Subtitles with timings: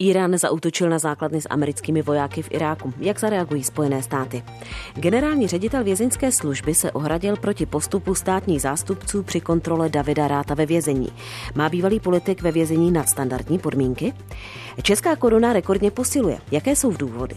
[0.00, 2.94] Irán zautočil na základny s americkými vojáky v Iráku.
[2.98, 4.44] Jak zareagují Spojené státy?
[4.94, 10.66] Generální ředitel vězeňské služby se ohradil proti postupu státních zástupců při kontrole Davida Ráta ve
[10.66, 11.08] vězení.
[11.54, 14.12] Má bývalý politik ve vězení nadstandardní podmínky?
[14.82, 16.38] Česká koruna rekordně posiluje.
[16.50, 17.36] Jaké jsou v důvody?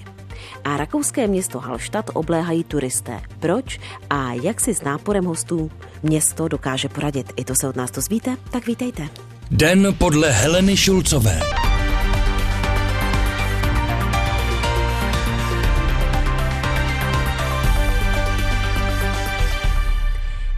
[0.63, 3.21] A rakouské město Halštat obléhají turisté.
[3.39, 3.79] Proč
[4.09, 5.71] a jak si s náporem hostů
[6.03, 7.33] město dokáže poradit?
[7.35, 9.09] I to se od nás dozvíte, tak vítejte.
[9.51, 11.39] Den podle Heleny Šulcové.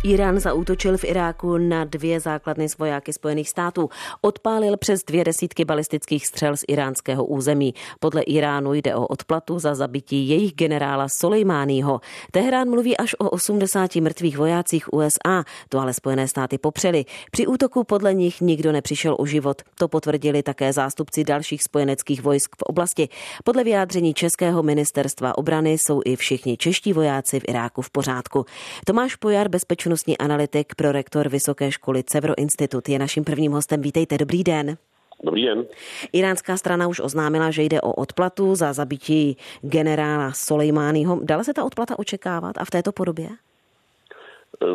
[0.04, 3.90] Irán zaútočil v Iráku na dvě základny s vojáky Spojených států.
[4.22, 7.74] Odpálil přes dvě desítky balistických střel z iránského území.
[8.00, 12.02] Podle Iránu jde o odplatu za zabití jejich generála Soleimányho.
[12.32, 15.44] Teherán mluví až o 80 mrtvých vojácích USA.
[15.70, 17.06] To ale Spojené státy popřeli.
[17.32, 19.62] Při útoku podle nich nikdo nepřišel o život.
[19.76, 23.10] To potvrdili také zástupci dalších spojeneckých vojsk v oblasti.
[23.44, 28.46] Podle vyjádření Českého ministerstva obrany jsou i všichni čeští vojáci v Iráku v pořádku.
[28.86, 33.82] Tomáš Pojar, bezpečnost bezpečnostní analytik, prorektor Vysoké školy Cevro Institut, je naším prvním hostem.
[33.82, 34.78] Vítejte, dobrý den.
[35.24, 35.66] Dobrý den.
[36.14, 41.20] Iránská strana už oznámila, že jde o odplatu za zabití generála Soleimányho.
[41.24, 43.30] Dala se ta odplata očekávat a v této podobě?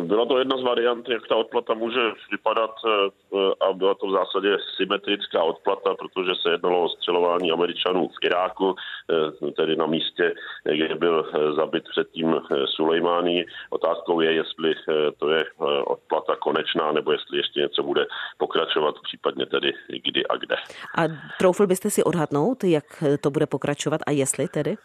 [0.01, 1.99] Byla to jedna z variant, jak ta odplata může
[2.31, 8.07] vypadat eh, a byla to v zásadě symetrická odplata, protože se jednalo o střelování Američanů
[8.07, 10.33] v Iráku, eh, tedy na místě,
[10.63, 13.45] kde byl eh, zabit předtím Sulejmání.
[13.69, 14.75] Otázkou je, jestli
[15.17, 15.45] to je
[15.85, 18.05] odplata konečná, nebo jestli ještě něco bude
[18.37, 20.55] pokračovat, případně tedy kdy a kde.
[20.97, 21.01] A
[21.39, 24.75] troufl byste si odhadnout, jak to bude pokračovat a jestli tedy?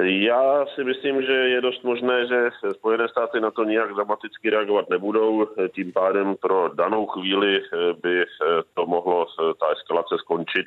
[0.00, 4.90] Já si myslím, že je dost možné, že Spojené státy na to nijak dramaticky reagovat
[4.90, 5.46] nebudou.
[5.74, 7.62] Tím pádem pro danou chvíli
[8.02, 8.24] by
[8.74, 9.26] to mohlo
[9.60, 10.66] ta eskalace skončit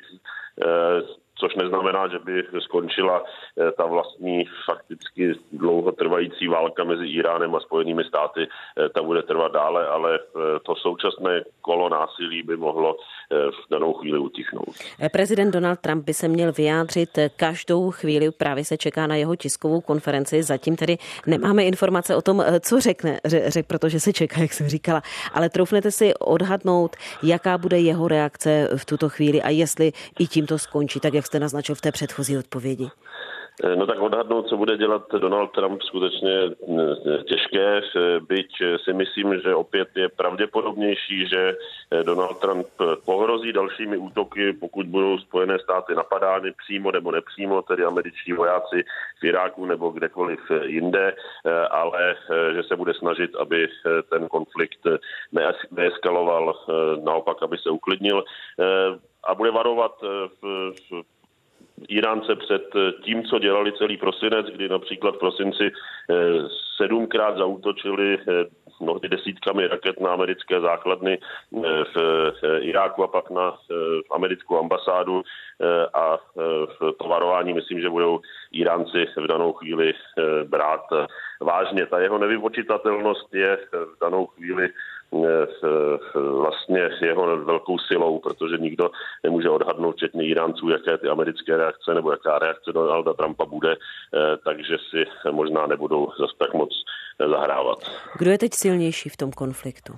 [1.38, 8.04] což neznamená, že by skončila eh, ta vlastní fakticky dlouhotrvající válka mezi Iránem a Spojenými
[8.04, 8.40] státy.
[8.46, 12.96] Eh, ta bude trvat dále, ale eh, to současné kolo násilí by mohlo
[13.30, 14.68] v danou chvíli utichnout.
[15.12, 19.80] Prezident Donald Trump by se měl vyjádřit každou chvíli, právě se čeká na jeho tiskovou
[19.80, 20.42] konferenci.
[20.42, 20.96] Zatím tedy
[21.26, 25.02] nemáme informace o tom, co řekne, řek, protože se čeká, jak jsem říkala.
[25.34, 30.46] Ale troufnete si odhadnout, jaká bude jeho reakce v tuto chvíli a jestli i tím
[30.46, 32.90] to skončí, tak jak jste naznačil v té předchozí odpovědi?
[33.64, 38.50] Eh, no tak odhadnout, co bude dělat Donald Trump, skutečně eh, těžké, eh, byť
[38.84, 41.56] si myslím, že opět je pravděpodobnější, že
[42.02, 42.66] Donald Trump
[43.04, 48.84] pohrozí dalšími útoky, pokud budou Spojené státy napadány přímo nebo nepřímo, tedy američtí vojáci
[49.20, 51.14] v Iráku nebo kdekoliv jinde,
[51.70, 52.16] ale
[52.54, 53.68] že se bude snažit, aby
[54.10, 54.80] ten konflikt
[55.70, 56.54] neeskaloval,
[57.04, 58.24] naopak, aby se uklidnil
[59.24, 59.92] a bude varovat
[60.42, 61.02] v, v
[61.88, 62.62] Iránce před
[63.02, 66.14] tím, co dělali celý prosinec, kdy například v prosinci eh,
[66.76, 68.44] sedmkrát zautočili eh,
[68.80, 71.58] mnohdy desítkami raket na americké základny eh,
[71.94, 73.56] v Iráku a pak na
[74.10, 75.22] americkou ambasádu
[75.94, 76.18] a
[76.80, 78.20] v to varování myslím, že budou
[78.52, 79.94] Iránci v danou chvíli
[80.44, 80.84] brát
[81.40, 81.86] vážně.
[81.86, 84.68] Ta jeho nevypočitatelnost je v danou chvíli
[86.14, 88.90] vlastně jeho velkou silou, protože nikdo
[89.24, 94.36] nemůže odhadnout, včetně Iránců, jaké ty americké reakce nebo jaká reakce Donalda Trumpa bude, eh,
[94.44, 96.70] takže si možná nebudou zase tak moc
[97.30, 97.78] zahrávat.
[98.18, 99.92] Kdo je teď silnější v tom konfliktu?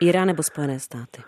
[0.00, 1.22] Irán nebo Spojené státy?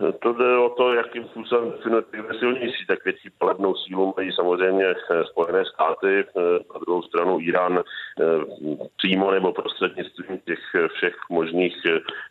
[0.00, 1.72] To jde o to, jakým způsobem
[2.12, 6.40] je silnější, tak větší pladnou sílu mají samozřejmě eh, Spojené státy, eh,
[6.74, 8.24] na druhou stranu Irán eh,
[8.96, 10.58] přímo nebo prostřednictvím těch
[10.94, 11.76] všech možných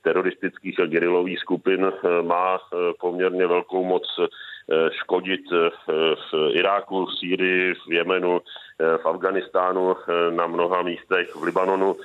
[0.03, 1.91] teroristických a gerilových skupin
[2.21, 2.59] má
[2.99, 4.03] poměrně velkou moc
[4.91, 5.41] škodit
[6.31, 8.41] v Iráku, v Sýrii, v Jemenu,
[8.97, 9.95] v Afganistánu,
[10.29, 11.95] na mnoha místech, v Libanonu.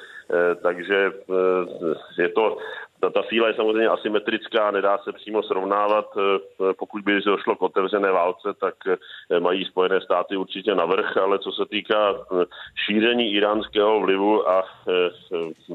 [0.62, 1.12] Takže
[2.18, 2.58] je to
[3.04, 6.06] ta, ta síla je samozřejmě asymetrická, nedá se přímo srovnávat.
[6.16, 11.38] Eh, pokud by došlo k otevřené válce, tak eh, mají Spojené státy určitě navrh, ale
[11.38, 12.44] co se týká eh,
[12.86, 14.64] šíření iránského vlivu a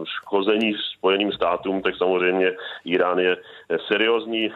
[0.03, 2.51] škození Spojeným státům, tak samozřejmě
[2.85, 3.37] Irán je
[3.87, 4.51] seriózní,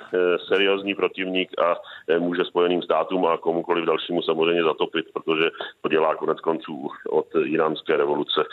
[0.48, 1.76] seriózní protivník a
[2.20, 5.50] může Spojeným státům a komukoliv dalšímu samozřejmě zatopit, protože
[5.82, 8.44] to dělá konec konců od iránské revoluce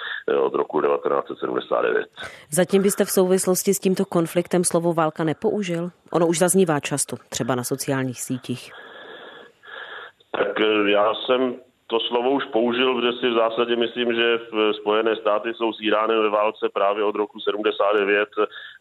[0.40, 2.06] od roku 1979.
[2.50, 5.90] Zatím byste v souvislosti s tímto konfliktem slovo válka nepoužil?
[6.12, 8.72] Ono už zaznívá často, třeba na sociálních sítích.
[10.30, 11.54] Tak eh, já jsem
[11.90, 15.80] to slovo už použil, protože si v zásadě myslím, že v Spojené státy jsou s
[15.80, 18.28] Iránem ve válce právě od roku 79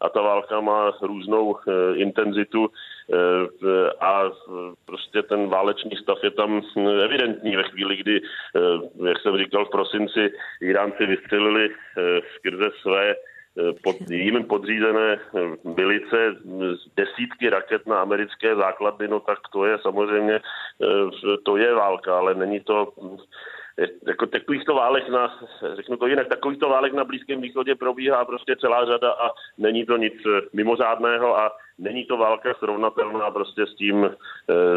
[0.00, 1.56] a ta válka má různou
[1.94, 2.70] intenzitu
[4.00, 4.22] a
[4.86, 6.62] prostě ten válečný stav je tam
[7.04, 8.20] evidentní ve chvíli, kdy,
[9.06, 11.68] jak jsem říkal v prosinci, Iránci vystřelili
[12.36, 13.14] skrze své
[13.82, 15.18] pod jim podřízené
[15.76, 16.36] milice
[16.96, 20.40] desítky raket na americké základny, no tak to je samozřejmě,
[21.44, 22.92] to je válka, ale není to
[24.06, 25.38] jako takovýchto válek na,
[25.74, 29.96] řeknu to jinak, takovýchto válek na Blízkém východě probíhá prostě celá řada a není to
[29.96, 30.14] nic
[30.52, 34.12] mimořádného a není to válka srovnatelná prostě s tím e,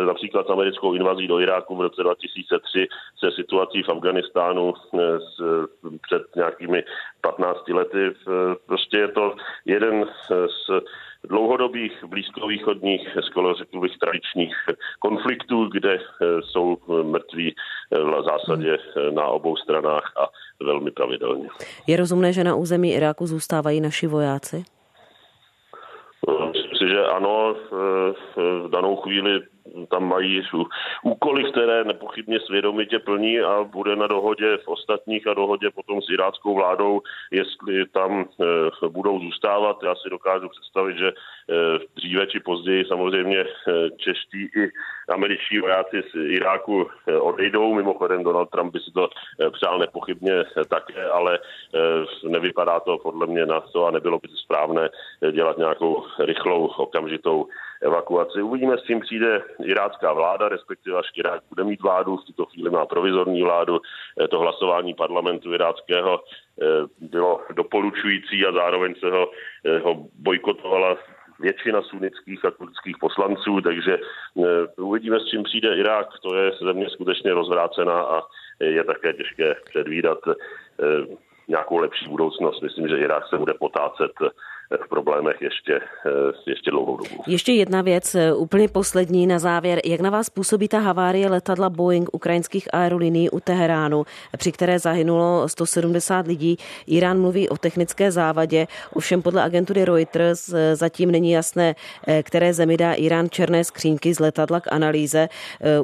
[0.05, 2.87] například s americkou invazí do Iráku v roce 2003
[3.19, 5.67] se situací v Afganistánu e, s,
[6.01, 6.83] před nějakými
[7.21, 8.05] 15 lety.
[8.07, 8.11] E,
[8.65, 9.35] prostě je to
[9.65, 10.05] jeden
[10.47, 10.71] z
[11.23, 14.55] dlouhodobých blízkovýchodních, skoro řekl bych tradičních
[14.99, 15.99] konfliktů, kde
[16.41, 17.55] jsou mrtví
[17.91, 18.77] v zásadě
[19.11, 20.27] na obou stranách a
[20.63, 21.47] velmi pravidelně.
[21.87, 24.72] Je rozumné, že na území Iráku zůstávají naši vojáci?
[26.27, 27.55] Myslím si, že ano,
[28.35, 29.41] v danou chvíli
[29.89, 30.41] tam mají
[31.03, 36.09] úkoly, které nepochybně svědomitě plní a bude na dohodě v ostatních a dohodě potom s
[36.09, 39.83] iráckou vládou, jestli tam eh, budou zůstávat.
[39.83, 44.71] Já si dokážu představit, že eh, dříve či později samozřejmě eh, čeští i
[45.09, 47.73] američtí vojáci z Iráku odejdou.
[47.73, 49.09] Mimochodem Donald Trump by si to
[49.51, 51.39] přál nepochybně také, ale
[52.27, 54.89] nevypadá to podle mě na to a nebylo by to správné
[55.31, 57.47] dělat nějakou rychlou okamžitou
[57.83, 58.41] evakuaci.
[58.41, 62.69] Uvidíme, s čím přijde irácká vláda, respektive až Irák bude mít vládu, v tuto chvíli
[62.69, 63.81] má provizorní vládu.
[64.21, 66.65] Eh, to hlasování parlamentu iráckého eh,
[66.99, 69.31] bylo doporučující a zároveň se ho,
[69.65, 70.97] eh, ho bojkotovala
[71.39, 73.99] většina sunnických a kurdských poslanců, takže
[74.77, 76.07] uvidíme, s čím přijde Irák.
[76.21, 78.21] To je země skutečně rozvrácená a
[78.59, 80.19] je také těžké předvídat
[81.47, 82.61] nějakou lepší budoucnost.
[82.61, 84.11] Myslím, že Irák se bude potácet
[84.85, 87.23] v problémech ještě, eh, ještě dlouhou dobu.
[87.27, 89.79] Ještě jedna věc, eh, úplně poslední na závěr.
[89.85, 94.05] Jak na vás působí ta havárie letadla Boeing ukrajinských aerolinií u Teheránu,
[94.37, 96.57] při které zahynulo 170 lidí?
[96.87, 101.75] Irán mluví o technické závadě, ovšem podle agentury Reuters eh, zatím není jasné,
[102.23, 105.29] které zemi dá Irán černé skřínky z letadla k analýze.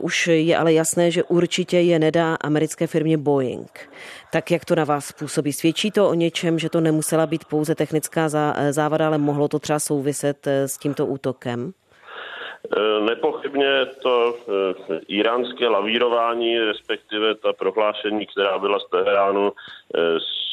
[0.02, 3.90] Už je ale jasné, že určitě je nedá americké firmě Boeing.
[4.32, 5.54] Tak jak to na vás působí?
[5.54, 8.30] Svědčí to o něčem, že to nemusela být pouze technická
[8.72, 11.74] závada, ale mohlo to třeba souviset eh, s tímto útokem?
[12.66, 19.52] Eh, nepochybně to eh, iránské lavírování, respektive ta prohlášení, která byla z Teheránu,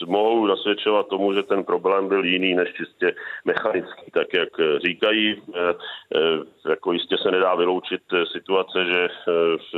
[0.06, 3.14] mohou nasvědčovat tomu, že ten problém byl jiný než čistě
[3.44, 4.48] mechanický, tak jak
[4.84, 5.42] říkají.
[6.68, 8.00] Jako jistě se nedá vyloučit
[8.32, 9.08] situace, že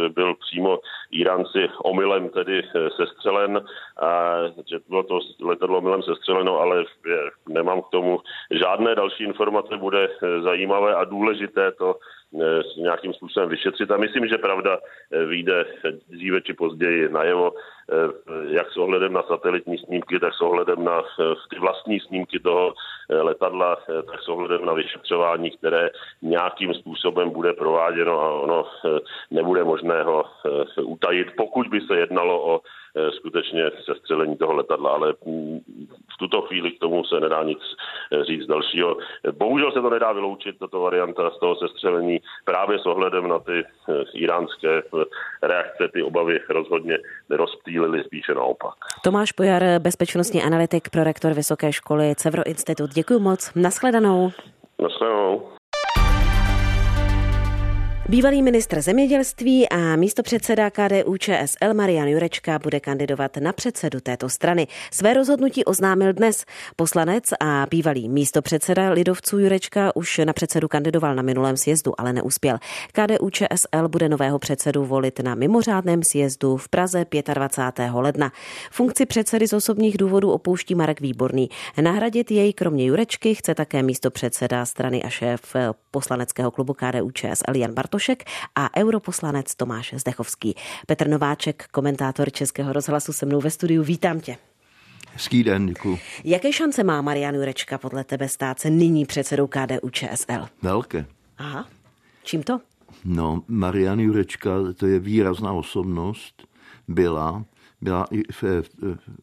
[0.09, 0.79] byl přímo
[1.11, 2.63] Iránci omylem tedy
[2.97, 3.65] sestřelen
[4.01, 4.35] a
[4.71, 6.85] že bylo to letadlo omylem sestřeleno, ale
[7.49, 8.21] nemám k tomu
[8.51, 9.77] žádné další informace.
[9.77, 10.09] Bude
[10.43, 11.97] zajímavé a důležité to
[12.77, 13.91] nějakým způsobem vyšetřit.
[13.91, 15.65] A myslím, že pravda eh, vyjde
[16.09, 21.03] dříve či později najevo, eh, jak s ohledem na satelitní snímky, tak s ohledem na
[21.51, 22.75] ty vlastní snímky toho
[23.09, 25.91] letadla, tak s ohledem na vyšetřování, které
[26.23, 28.67] nějakým způsobem bude prováděno a ono
[29.31, 30.25] nebude možné ho
[30.83, 32.61] utajit, pokud by se jednalo o
[33.11, 35.61] skutečně sestřelení toho letadla, ale mm,
[36.15, 37.59] v tuto chvíli k tomu se nedá nic
[38.13, 38.97] eh, říct dalšího.
[39.33, 43.65] Bohužel se to nedá vyloučit, tato varianta z toho sestřelení právě s ohledem na ty
[43.65, 44.83] eh, iránské
[45.43, 48.75] reakce, ty obavy rozhodně nerozptýlily, spíše naopak.
[49.05, 52.91] Tomáš Pojar, bezpečnostní analytik, prorektor Vysoké školy Cevro Institut.
[52.91, 53.53] Děkuji moc.
[53.55, 54.31] Naschledanou.
[54.83, 55.58] Naschledanou.
[58.11, 64.67] Bývalý ministr zemědělství a místopředseda KDU ČSL Marian Jurečka bude kandidovat na předsedu této strany.
[64.91, 66.45] Své rozhodnutí oznámil dnes.
[66.77, 72.59] Poslanec a bývalý místopředseda lidovců Jurečka už na předsedu kandidoval na minulém sjezdu, ale neuspěl.
[72.93, 77.91] KDU ČSL bude nového předsedu volit na mimořádném sjezdu v Praze 25.
[77.95, 78.33] ledna.
[78.71, 81.49] Funkci předsedy z osobních důvodů opouští Marek Výborný.
[81.81, 85.57] Nahradit jej kromě Jurečky chce také místopředseda strany a šéf
[85.91, 88.25] poslaneckého klubu KDU ČSL Jan Bartoš Bartošek
[88.55, 90.55] a europoslanec Tomáš Zdechovský.
[90.87, 93.83] Petr Nováček, komentátor Českého rozhlasu se mnou ve studiu.
[93.83, 94.37] Vítám tě.
[95.13, 95.99] Hezký den, děkuji.
[96.25, 100.49] Jaké šance má Marian Jurečka podle tebe stát se nyní předsedou KDU ČSL?
[100.63, 101.07] Velké.
[101.39, 101.69] Aha.
[102.25, 102.61] Čím to?
[103.05, 106.47] No, Marian Jurečka, to je výrazná osobnost,
[106.89, 107.45] byla,
[107.81, 108.43] byla i v,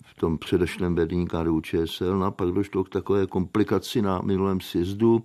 [0.01, 4.61] v tom předešlém vedení KDU ČSL, no a pak došlo k takové komplikaci na minulém
[4.61, 5.23] sjezdu,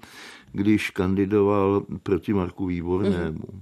[0.52, 3.38] když kandidoval proti Marku Výbornému.
[3.38, 3.60] Mm-hmm.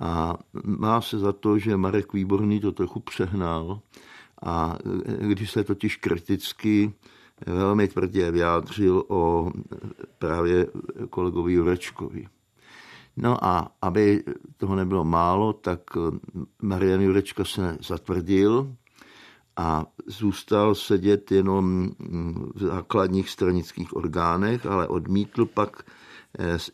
[0.00, 3.80] A má se za to, že Marek Výborný to trochu přehnal
[4.42, 4.78] a
[5.20, 6.92] když se totiž kriticky
[7.46, 9.50] velmi tvrdě vyjádřil o
[10.18, 10.66] právě
[11.10, 12.26] kolegovi Jurečkovi.
[13.16, 14.24] No a aby
[14.56, 15.80] toho nebylo málo, tak
[16.62, 18.76] Marian Jurečka se zatvrdil
[19.56, 21.90] a zůstal sedět jenom
[22.54, 25.82] v základních stranických orgánech, ale odmítl pak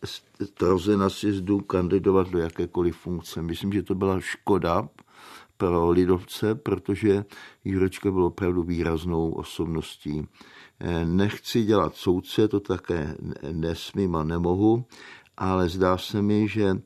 [0.04, 3.42] stroze na sjezdu kandidovat do jakékoliv funkce.
[3.42, 4.88] Myslím, že to byla škoda
[5.56, 7.24] pro lidovce, protože
[7.64, 10.26] Jurečka byl opravdu výraznou osobností.
[11.04, 13.16] Nechci dělat soudce, to také
[13.52, 14.84] nesmím a nemohu,
[15.36, 16.76] ale zdá se mi, že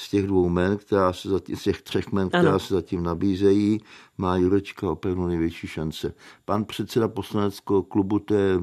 [0.00, 2.58] z těch dvou men, která se zatím, z těch třech men, která ano.
[2.58, 3.80] se zatím nabízejí,
[4.18, 6.14] má Jurečka opravdu největší šance.
[6.44, 8.60] Pan předseda poslaneckého klubu, to je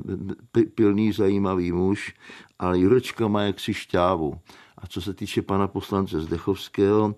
[0.75, 2.15] pilný, zajímavý muž,
[2.59, 4.33] ale Jurečka má jaksi šťávu.
[4.77, 7.15] A co se týče pana poslance Zdechovského,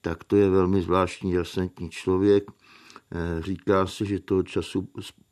[0.00, 2.44] tak to je velmi zvláštní, jasentní člověk.
[2.50, 4.88] Eh, říká se, že toho času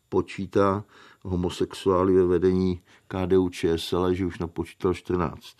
[0.09, 0.85] počítá
[1.23, 5.57] homosexuály ve vedení KDU ČSL, že už napočítal 14.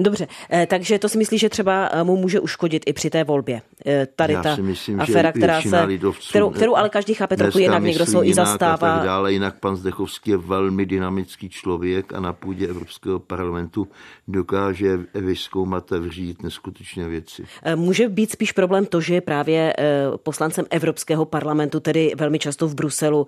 [0.00, 3.24] Dobře, eh, takže to si myslí, že třeba eh, mu může uškodit i při té
[3.24, 3.62] volbě.
[3.86, 5.88] Eh, tady Já ta si myslím, afera, která se,
[6.30, 8.92] kterou, kterou ale každý chápe trochu jinak, někdo se i zastává.
[8.92, 9.32] A tak dále.
[9.32, 13.88] Jinak pan Zdechovský je velmi dynamický člověk a na půdě Evropského parlamentu
[14.28, 17.44] dokáže vyskoumat a vřít neskutečné věci.
[17.74, 19.74] Může být spíš problém to, že je právě
[20.16, 23.26] poslancem Evropského parlamentu, tedy velmi často v Bruselu,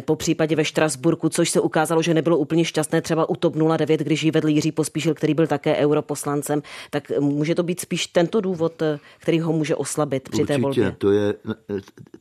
[0.00, 4.00] po případě ve Štrasburku, což se ukázalo, že nebylo úplně šťastné třeba u TOP 09,
[4.00, 8.06] když ji vedl Jiří Pospíšil, který byl také také europoslancem, tak může to být spíš
[8.06, 8.82] tento důvod,
[9.18, 10.94] který ho může oslabit při Určitě, té volbě?
[10.98, 11.34] to je,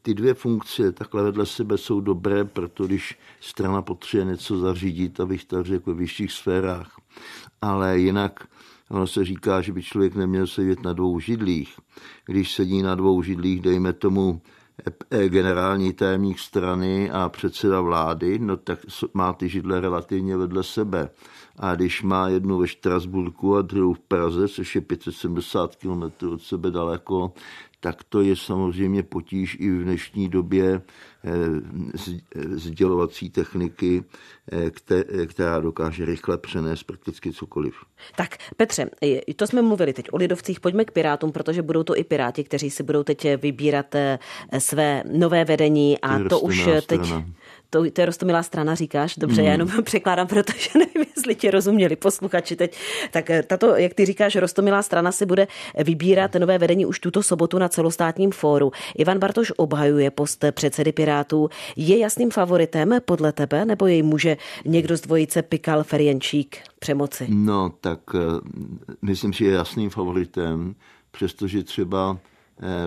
[0.02, 5.46] ty dvě funkce takhle vedle sebe jsou dobré, protože když strana potřebuje něco zařídit, abych
[5.46, 6.92] tak řekl, v vyšších sférách.
[7.62, 8.48] Ale jinak
[8.90, 11.76] ono se říká, že by člověk neměl sedět na dvou židlích.
[12.26, 14.42] Když sedí na dvou židlích, dejme tomu
[15.28, 18.80] generální tajemník strany a předseda vlády, no tak
[19.14, 21.10] má ty židle relativně vedle sebe.
[21.60, 26.42] A když má jednu ve Štrasburku a druhou v Praze, což je 570 km od
[26.42, 27.34] sebe daleko,
[27.80, 30.82] tak to je samozřejmě potíž i v dnešní době
[31.24, 31.32] eh,
[32.36, 34.04] sdělovací techniky,
[34.52, 37.76] eh, která dokáže rychle přenést prakticky cokoliv.
[38.16, 38.90] Tak Petře,
[39.36, 42.70] to jsme mluvili teď o lidovcích, pojďme k Pirátům, protože budou to i Piráti, kteří
[42.70, 44.20] si budou teď vybírat eh,
[44.58, 47.06] své nové vedení a to, to už teď...
[47.06, 47.26] Strana
[47.70, 49.16] to, to je rostomilá strana, říkáš?
[49.18, 49.46] Dobře, mm.
[49.46, 52.78] já jenom překládám, protože nevím, jestli tě rozuměli posluchači teď.
[53.12, 55.48] Tak eh, tato, jak ty říkáš, rostomilá strana si bude
[55.84, 58.72] vybírat nové vedení už tuto sobotu na celostátním fóru.
[58.96, 61.50] Ivan Bartoš obhajuje post předsedy Pirátů.
[61.76, 67.28] Je jasným favoritem podle tebe, nebo jej může někdo z dvojice Pikal Ferjenčík přemoci?
[67.30, 68.20] No, tak eh,
[69.02, 70.76] myslím, že je jasným favoritem,
[71.12, 72.18] přestože třeba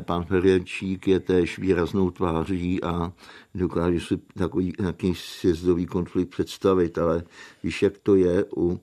[0.00, 3.12] pan Ferjenčík je též výraznou tváří a
[3.54, 7.22] dokáže si takový nějaký sjezdový konflikt představit, ale
[7.62, 8.80] víš, jak to je u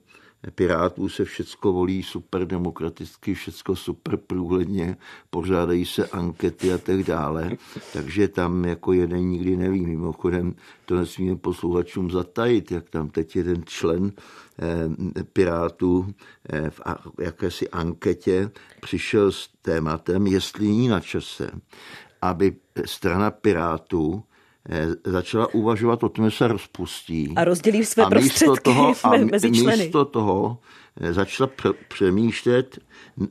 [0.54, 4.96] Pirátů se všecko volí super demokraticky, všecko super průhledně,
[5.30, 7.50] pořádají se ankety a tak dále,
[7.92, 9.86] takže tam jako jeden nikdy neví.
[9.86, 10.54] Mimochodem
[10.86, 14.12] to nesmíme posluchačům zatajit, jak tam teď jeden člen
[14.58, 16.14] eh, Pirátů
[16.52, 16.80] eh, v
[17.20, 18.50] jakési anketě
[18.80, 21.50] přišel s tématem, jestli není na čase,
[22.22, 24.24] aby strana Pirátů
[25.04, 27.32] začala uvažovat o tom, že se rozpustí.
[27.36, 29.82] A rozdělí své a prostředky toho, a mezi členy.
[29.82, 30.58] místo toho
[31.00, 31.50] eh, začala
[31.88, 32.78] přemýšlet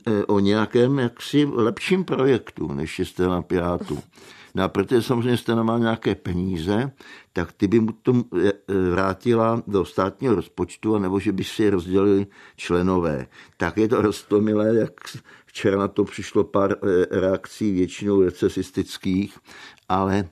[0.06, 3.98] eh, o nějakém jaksi lepším projektu, než je strana Pirátů.
[4.54, 6.90] No a protože samozřejmě strana má nějaké peníze,
[7.32, 8.12] tak ty by mu to
[8.90, 12.26] vrátila do státního rozpočtu, nebo že by si je rozdělili
[12.56, 13.26] členové.
[13.56, 14.92] Tak je to roztomilé, jak
[15.46, 16.76] včera na to přišlo pár
[17.10, 19.38] reakcí, většinou recesistických,
[19.88, 20.28] ale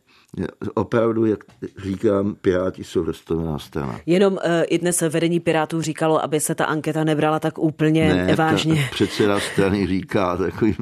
[0.75, 1.45] opravdu, jak
[1.78, 4.00] říkám, Piráti jsou roztomilá strana.
[4.07, 8.37] Jenom uh, i dnes vedení Pirátů říkalo, aby se ta anketa nebrala tak úplně ne,
[8.37, 8.88] vážně.
[8.90, 10.76] předseda strany říká takový...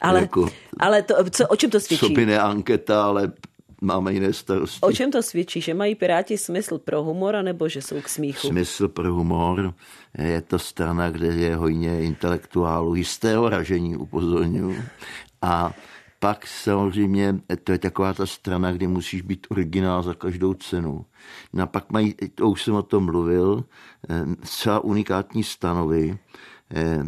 [0.00, 0.48] ale jako,
[0.78, 2.06] ale to, co, o čem to svědčí?
[2.06, 3.32] Co by ne anketa, ale
[3.80, 4.80] máme jiné starosti.
[4.80, 5.60] O čem to svědčí?
[5.60, 8.48] Že mají Piráti smysl pro humor, nebo že jsou k smíchu?
[8.48, 9.74] Smysl pro humor.
[10.18, 14.84] Je to strana, kde je hojně intelektuálů, jistého ražení, upozorňuji.
[15.42, 15.72] A
[16.26, 21.04] pak samozřejmě to je taková ta strana, kde musíš být originál za každou cenu.
[21.52, 23.64] No a pak mají, to už jsem o tom mluvil,
[24.08, 26.18] eh, celá unikátní stanovy.
[26.74, 27.04] Eh,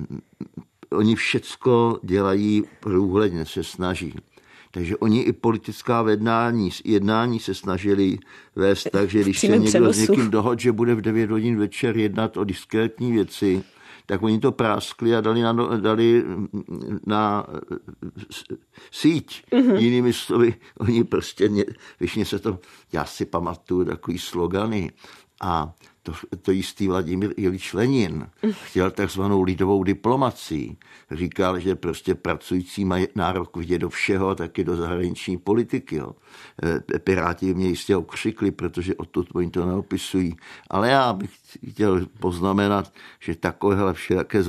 [0.91, 4.15] oni všecko dělají průhledně, se snaží.
[4.71, 8.19] Takže oni i politická jednání, jednání se snažili
[8.57, 11.97] vést tak, že když se někdo s někým dohod, že bude v 9 hodin večer
[11.97, 13.63] jednat o diskrétní věci,
[14.09, 16.25] tak oni to práskli a dali na, dali
[17.07, 17.45] na
[18.91, 19.53] síť.
[19.53, 19.77] Mm-hmm.
[19.77, 21.49] Jinými slovy, oni prostě,
[21.99, 22.59] když se to,
[22.93, 24.93] já si pamatuju takový slogany
[25.41, 30.79] a to, to jistý Vladimír Ilič Lenin chtěl takzvanou lidovou diplomací.
[31.11, 35.97] Říkal, že prostě pracující mají nárok vidět do všeho, taky do zahraniční politiky.
[35.97, 36.13] Jo.
[36.95, 40.37] E, Piráti mě jistě okřikli, protože odtud oni to neopisují.
[40.71, 41.31] Ale já bych
[41.71, 44.43] chtěl poznamenat, že takovéhle všelijaké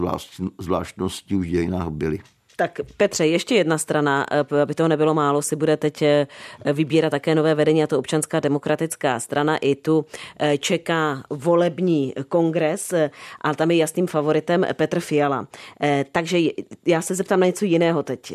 [0.59, 2.19] zvláštnosti už v dějinách byly.
[2.59, 6.27] Tak Petře, ještě jedna strana, eh, aby toho nebylo málo, si bude teď eh,
[6.73, 9.57] vybírat také nové vedení, a to občanská demokratická strana.
[9.57, 10.05] I tu
[10.39, 12.93] eh, čeká volební kongres,
[13.41, 15.47] a tam je jasným favoritem Petr Fiala.
[16.11, 16.37] Takže
[16.85, 18.33] já se zeptám na něco jiného teď.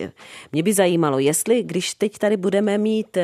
[0.53, 3.19] Mě by zajímalo, jestli, když teď tady budeme mít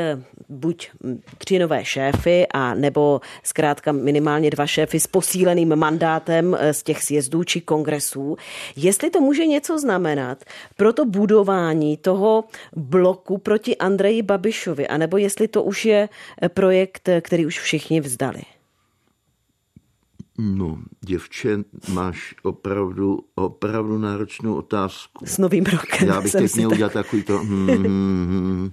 [0.49, 0.91] buď
[1.39, 7.45] tři nové šéfy, a nebo zkrátka minimálně dva šéfy s posíleným mandátem z těch sjezdů
[7.45, 8.37] či kongresů,
[8.77, 10.45] jestli to může něco znamenat
[10.77, 12.45] pro pro to budování toho
[12.77, 16.09] bloku proti Andreji Babišovi, anebo jestli to už je
[16.43, 18.43] eh, projekt, eh, který už všichni vzdali?
[20.43, 25.27] No, děvče, máš opravdu, opravdu náročnou otázku.
[25.27, 26.09] S novým rokem.
[26.09, 28.73] Já bych teď měl udělat takový to hmm, hmm,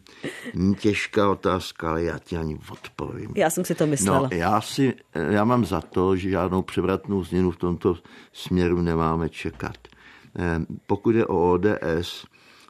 [0.53, 3.31] hmm, těžká otázka, ale já ti ani odpovím.
[3.35, 4.29] Já jsem si to myslela.
[4.31, 4.93] No, já, si,
[5.29, 7.95] já mám za to, že žádnou převratnou změnu v tomto
[8.33, 9.77] směru nemáme čekat.
[10.87, 12.25] Pokud je o ODS,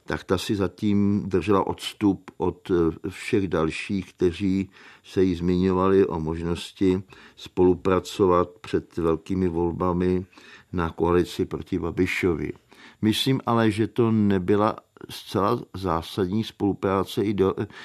[0.07, 4.69] tak ta si zatím držela odstup od eh, všech dalších, kteří
[5.03, 7.03] se jí zmiňovali o možnosti
[7.35, 10.25] spolupracovat před velkými volbami
[10.73, 12.53] na koalici proti Babišovi.
[13.01, 14.75] Myslím ale, že to nebyla
[15.09, 17.21] zcela zásadní spolupráce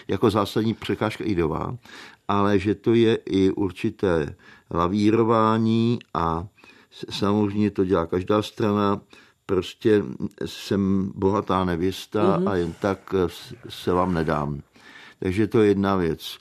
[0.08, 1.76] jako zásadní překážka idová,
[2.28, 4.36] ale že to je i určité
[4.70, 6.46] lavírování a
[7.10, 9.00] samozřejmě to dělá každá strana
[9.46, 10.02] prostě
[10.46, 12.48] jsem bohatá nevěsta mm-hmm.
[12.48, 13.14] a jen tak
[13.68, 14.60] se vám nedám.
[15.18, 16.38] Takže to je jedna věc.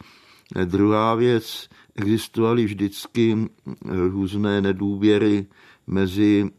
[0.65, 3.49] Druhá věc, existovaly vždycky
[3.85, 5.45] různé nedůvěry
[5.87, 6.49] mezi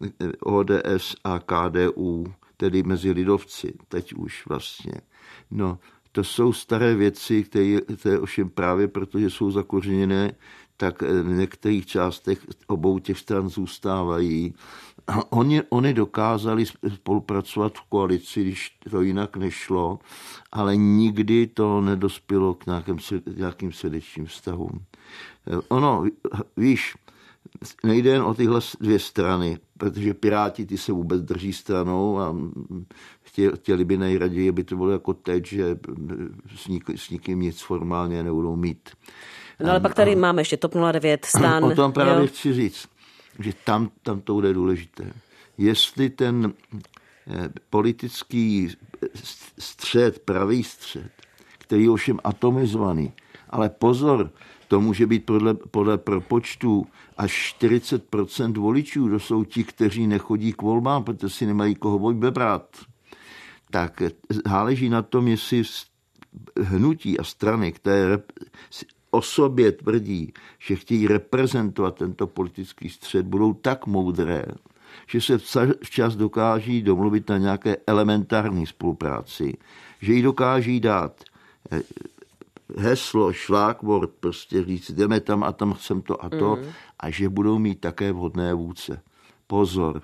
[0.40, 4.94] ODS a KDU, tedy mezi lidovci, teď už vlastně.
[5.50, 5.78] No,
[6.12, 10.34] to jsou staré věci, které, které ovšem právě protože jsou zakořeněné,
[10.82, 14.54] tak v některých částech obou těch stran zůstávají
[15.30, 16.64] Oni, oni dokázali
[16.94, 19.98] spolupracovat v koalici, když to jinak nešlo,
[20.52, 22.98] ale nikdy to nedospělo k nějakým,
[23.36, 24.84] nějakým srdečním vztahům.
[25.68, 26.04] Ono,
[26.56, 26.94] víš,
[27.84, 32.36] nejde jen o tyhle dvě strany, protože Piráti ty se vůbec drží stranou a
[33.54, 35.78] chtěli by nejraději, aby to bylo jako teď, že
[36.96, 38.90] s nikým nic formálně nebudou mít.
[39.62, 41.64] No ale pak tady a, máme ještě TOP 09, stan.
[41.64, 42.26] O tom právě jo?
[42.26, 42.88] chci říct
[43.38, 45.12] že tam, tam to bude důležité.
[45.58, 46.52] Jestli ten
[47.26, 48.68] eh, politický
[49.58, 51.10] střed, pravý střed,
[51.58, 53.12] který je ovšem atomizovaný,
[53.50, 54.30] ale pozor,
[54.68, 60.62] to může být podle, podle propočtu až 40% voličů, to jsou ti, kteří nechodí k
[60.62, 62.76] volbám, protože si nemají koho vybrat.
[63.70, 64.02] Tak
[64.46, 65.62] záleží na tom, jestli
[66.60, 68.18] hnutí a strany, které
[69.12, 74.44] o sobě tvrdí, že chtějí reprezentovat tento politický střed, budou tak moudré,
[75.06, 75.38] že se
[75.82, 79.56] včas dokáží domluvit na nějaké elementární spolupráci,
[80.00, 81.22] že ji dokáží dát
[81.70, 81.82] eh,
[82.76, 86.64] heslo, šlákvort, prostě říct, jdeme tam a tam chcem to a to, mm.
[87.00, 89.02] a že budou mít také vhodné vůdce.
[89.46, 90.02] Pozor,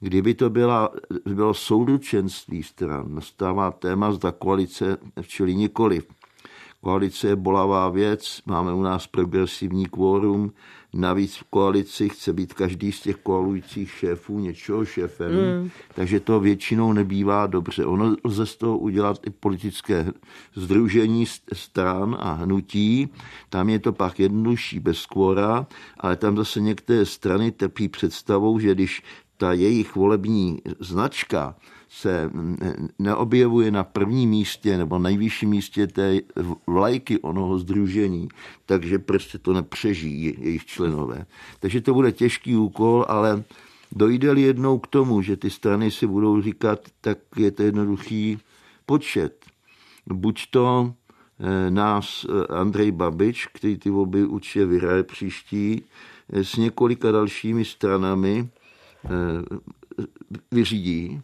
[0.00, 0.90] kdyby to byla,
[1.26, 6.06] bylo soudučenství stran, nastává téma zda koalice, čili nikoliv,
[6.84, 10.52] Koalice je bolavá věc, máme u nás progresivní kvórum,
[10.94, 15.70] navíc v koalici chce být každý z těch koalujících šéfů něčeho šéfem, mm.
[15.94, 17.84] takže to většinou nebývá dobře.
[17.84, 20.12] Ono lze z toho udělat i politické
[20.54, 23.08] združení stran a hnutí,
[23.48, 25.66] tam je to pak jednodušší bez kvora,
[26.00, 29.02] ale tam zase některé strany trpí představou, že když
[29.36, 31.54] ta jejich volební značka
[31.88, 32.30] se
[32.98, 36.20] neobjevuje na prvním místě nebo nejvyšším místě té
[36.66, 38.28] vlajky onoho združení,
[38.66, 41.26] takže prostě to nepřežijí jejich členové.
[41.60, 43.44] Takže to bude těžký úkol, ale
[43.92, 48.38] dojde-li jednou k tomu, že ty strany si budou říkat, tak je to jednoduchý
[48.86, 49.44] počet.
[50.06, 50.94] Buď to
[51.40, 55.82] eh, nás eh, Andrej Babič, který ty volby určitě vyhraje příští,
[56.32, 58.48] eh, s několika dalšími stranami
[60.50, 61.22] vyřídí,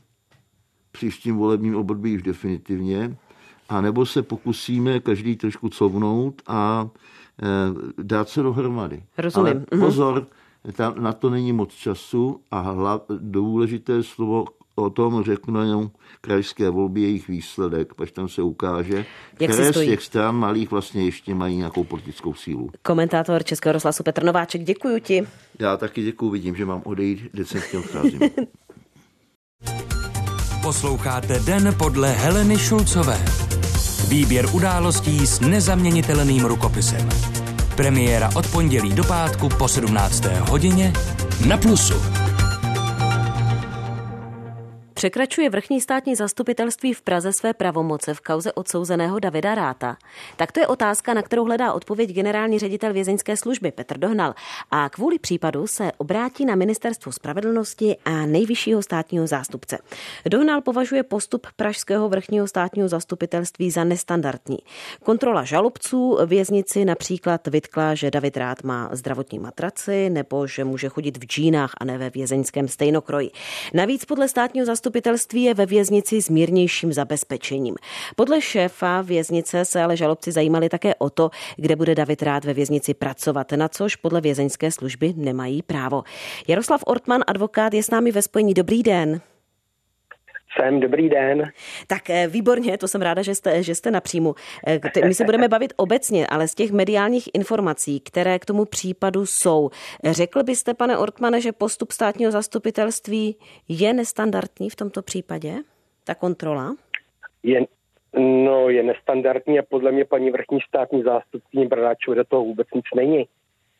[0.93, 3.17] příštím volebním období už definitivně,
[3.69, 6.89] a nebo se pokusíme každý trošku covnout a
[7.99, 9.03] e, dát se dohromady.
[9.19, 9.47] Rozumím.
[9.47, 9.81] Ale mhm.
[9.81, 10.27] pozor,
[10.73, 17.01] tam na to není moc času a hla, důležité slovo o tom řeknou krajské volby
[17.01, 19.07] jejich výsledek, pak tam se ukáže,
[19.41, 22.71] Jak které z těch stran malých vlastně ještě mají nějakou politickou sílu.
[22.83, 25.27] Komentátor Českého rozhlasu Petr Nováček, děkuji ti.
[25.59, 28.21] Já taky děkuji, vidím, že mám odejít, decentně odcházím.
[30.63, 33.25] Posloucháte Den podle Heleny Šulcové.
[34.09, 37.09] Výběr událostí s nezaměnitelným rukopisem.
[37.77, 40.25] Premiéra od pondělí do pátku po 17.
[40.25, 40.93] hodině
[41.47, 42.20] na Plusu.
[45.01, 49.97] Překračuje vrchní státní zastupitelství v Praze své pravomoce v kauze odsouzeného Davida Ráta?
[50.37, 54.35] Tak to je otázka, na kterou hledá odpověď generální ředitel vězeňské služby Petr Dohnal.
[54.71, 59.79] A kvůli případu se obrátí na ministerstvo spravedlnosti a nejvyššího státního zástupce.
[60.29, 64.59] Dohnal považuje postup Pražského vrchního státního zastupitelství za nestandardní.
[65.03, 71.17] Kontrola žalobců věznici například vytkla, že David Rát má zdravotní matraci nebo že může chodit
[71.17, 73.31] v džínách a ne ve vězeňském stejnokroji.
[73.75, 77.77] Navíc podle státního zastupitelství zastupitelství je ve věznici s mírnějším zabezpečením.
[78.17, 82.55] Podle šéfa věznice se ale žalobci zajímali také o to, kde bude David Rád ve
[82.55, 86.03] věznici pracovat, na což podle vězeňské služby nemají právo.
[86.49, 88.55] Jaroslav Ortman, advokát, je s námi ve spojení.
[88.55, 89.21] Dobrý den.
[90.57, 91.51] Jsem, dobrý den.
[91.87, 94.35] Tak eh, výborně, to jsem ráda, že jste, že jste napříjmu.
[94.67, 99.27] Eh, my se budeme bavit obecně, ale z těch mediálních informací, které k tomu případu
[99.27, 99.71] jsou,
[100.05, 103.37] řekl byste, pane Ortmane, že postup státního zastupitelství
[103.69, 105.55] je nestandardní v tomto případě,
[106.05, 106.77] ta kontrola?
[107.43, 107.61] Je,
[108.19, 112.85] no, je nestandardní a podle mě paní vrchní státní zástupkyně Bradáčové do toho vůbec nic
[112.97, 113.29] není.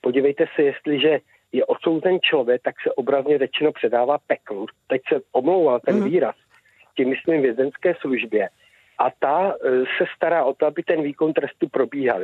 [0.01, 1.21] Podívejte se, jestliže
[1.53, 4.67] je odsouzen člověk, tak se obrazně řečeno předává peklu.
[4.87, 6.05] Teď se omlouval ten mm.
[6.05, 6.35] výraz
[7.01, 8.49] tím myslím vězenské službě.
[8.99, 12.23] A ta e, se stará o to, aby ten výkon trestu probíhal.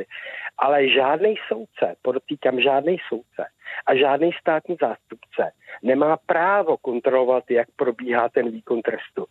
[0.57, 3.45] Ale žádný soudce, podotýkám žádný soudce
[3.85, 5.51] a žádný státní zástupce
[5.83, 9.25] nemá právo kontrolovat, jak probíhá ten výkon trestu.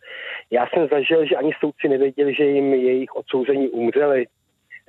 [0.51, 4.27] Já jsem zažil, že ani soudci nevěděli, že jim jejich odsouzení umřeli,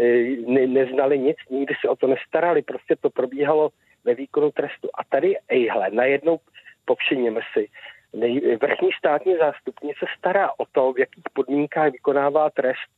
[0.00, 0.04] e,
[0.46, 3.70] ne, neznali nic, nikdy se o to nestarali, prostě to probíhalo
[4.04, 4.88] ve výkonu trestu.
[4.98, 6.38] A tady, ejhle, najednou
[6.84, 7.68] povšimněme si,
[8.12, 12.90] nej, vrchní státní zástupně se stará o to, v jakých podmínkách vykonává trest.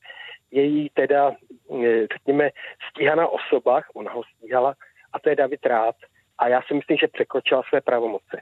[0.50, 1.32] Její teda,
[1.84, 2.50] eh, řekněme,
[2.90, 4.74] stíhaná osoba, ona ho stíhala,
[5.12, 5.96] a to je David Rád
[6.40, 8.36] a já si myslím, že překročila své pravomoci.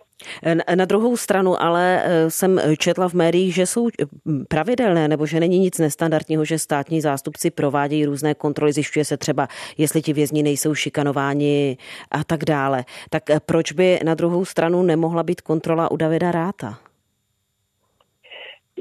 [0.74, 4.04] Na druhou stranu ale eh, jsem četla v médiích, že jsou eh,
[4.48, 9.48] pravidelné nebo že není nic nestandardního, že státní zástupci provádějí různé kontroly, zjišťuje se třeba,
[9.78, 11.76] jestli ti vězni nejsou šikanováni
[12.10, 12.84] a tak dále.
[13.10, 16.78] Tak eh, proč by na druhou stranu nemohla být kontrola u Davida Ráta?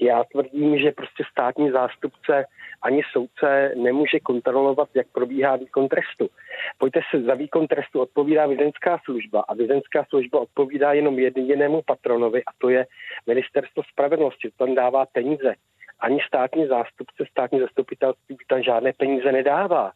[0.01, 2.45] Já tvrdím, že prostě státní zástupce
[2.87, 6.29] ani soudce nemůže kontrolovat, jak probíhá výkon trestu.
[6.77, 12.43] Pojďte se, za výkon trestu odpovídá vězenská služba a vězenská služba odpovídá jenom jedinému patronovi
[12.43, 12.87] a to je
[13.27, 14.49] ministerstvo spravedlnosti.
[14.57, 15.55] Tam dává peníze.
[15.99, 19.91] Ani státní zástupce, státní zastupitelství tam žádné peníze nedává.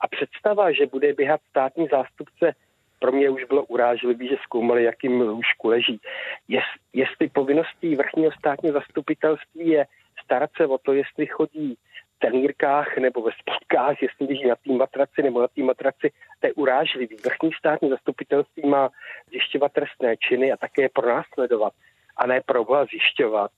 [0.00, 2.54] A představa, že bude běhat státní zástupce
[2.98, 6.00] pro mě už bylo urážlivé, že zkoumali, jakým lůžku leží.
[6.48, 9.86] Jest, jestli povinností vrchního státního zastupitelství je
[10.24, 11.76] starat se o to, jestli chodí
[12.18, 16.52] tenírkách nebo ve spodkách, jestli leží na té matraci nebo na té matraci, to je
[16.52, 17.16] urážlivý.
[17.24, 18.90] Vrchní státní zastupitelství má
[19.30, 21.72] zjišťovat trestné činy a také pronásledovat
[22.16, 23.50] a ne proboha zjišťovat,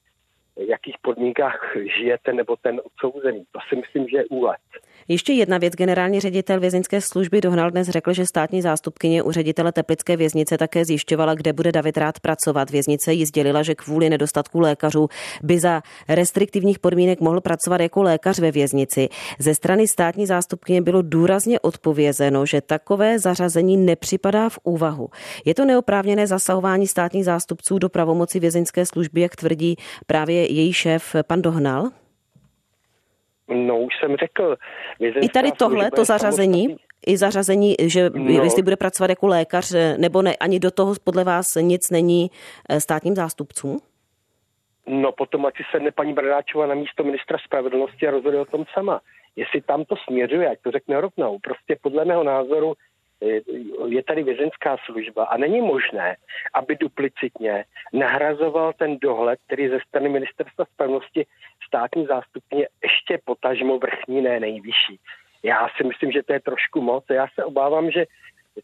[0.57, 3.44] v jakých podmínkách žijete nebo ten odsouzený.
[3.53, 4.61] To si myslím, že je úlet.
[5.11, 5.75] Ještě jedna věc.
[5.75, 10.85] Generální ředitel vězeňské služby Dohnal dnes řekl, že státní zástupkyně u ředitele Teplické věznice také
[10.85, 12.71] zjišťovala, kde bude David rád pracovat.
[12.71, 15.09] Věznice jí sdělila, že kvůli nedostatku lékařů
[15.42, 19.09] by za restriktivních podmínek mohl pracovat jako lékař ve věznici.
[19.38, 25.09] Ze strany státní zástupkyně bylo důrazně odpovězeno, že takové zařazení nepřipadá v úvahu.
[25.44, 31.16] Je to neoprávněné zasahování státních zástupců do pravomoci vězeňské služby, jak tvrdí právě její šéf
[31.27, 31.90] pan Dohnal?
[33.48, 34.56] No, už jsem řekl.
[35.00, 36.87] I tady tohle, to zařazení, samostatný...
[37.06, 38.44] i zařazení, že no.
[38.44, 42.30] jestli bude pracovat jako lékař, nebo ne, ani do toho podle vás nic není
[42.68, 43.80] eh, státním zástupcům?
[44.88, 48.64] No potom, ať si sedne paní Bradáčová na místo ministra spravedlnosti a rozhoduje o tom
[48.74, 49.00] sama.
[49.37, 51.38] Jestli tam to směřuje, ať to řekne rovnou.
[51.38, 52.74] Prostě podle mého názoru
[53.87, 56.16] je tady vězenská služba a není možné,
[56.54, 61.26] aby duplicitně nahrazoval ten dohled, který ze strany ministerstva spravedlnosti
[61.66, 65.00] státní zástupně ještě potažmo vrchní, ne nejvyšší.
[65.42, 67.04] Já si myslím, že to je trošku moc.
[67.11, 68.07] Já se obávám, že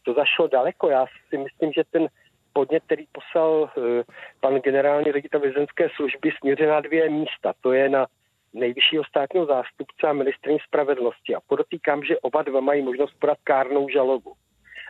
[0.03, 0.89] to zašlo daleko.
[0.89, 2.07] Já si myslím, že ten
[2.53, 4.03] podnět, který poslal eh,
[4.39, 7.53] pan generální ředitel vězenské služby, směřuje na dvě místa.
[7.61, 8.07] To je na
[8.53, 11.35] nejvyššího státního zástupce a ministrní spravedlnosti.
[11.35, 14.33] A podotýkám, že oba dva mají možnost podat kárnou žalobu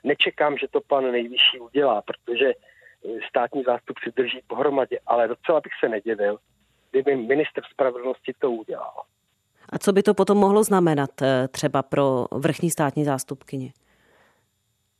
[0.05, 2.53] Nečekám, že to pan nejvyšší udělá, protože
[3.29, 6.37] státní zástupci drží pohromadě, ale docela bych se nedivil,
[6.91, 9.01] kdyby minister spravedlnosti to udělal.
[9.69, 13.73] A co by to potom mohlo znamenat eh, třeba pro vrchní státní zástupkyni?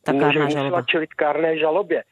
[0.03, 2.03] Ta kárná že musela čelit kárné žalobě.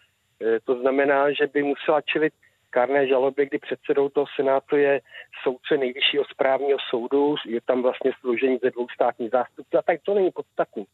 [0.41, 2.33] Eh, to znamená, že by musela čelit
[2.73, 5.01] kárné žalobě, kdy předsedou toho senátu je
[5.43, 10.13] soudce nejvyššího správního soudu, je tam vlastně složení ze dvou státních zástupců a tak to
[10.13, 10.85] není podstatný.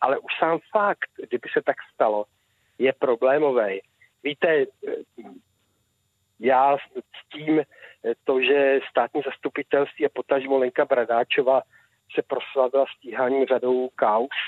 [0.00, 2.24] Ale už sám fakt, kdyby se tak stalo,
[2.78, 3.80] je problémový.
[4.24, 4.66] Víte, eh,
[6.40, 7.62] já s tím
[8.24, 11.62] to, že státní zastupitelství a potažmo Lenka Bradáčova
[12.14, 14.38] se proslavila stíháním řadou kaus,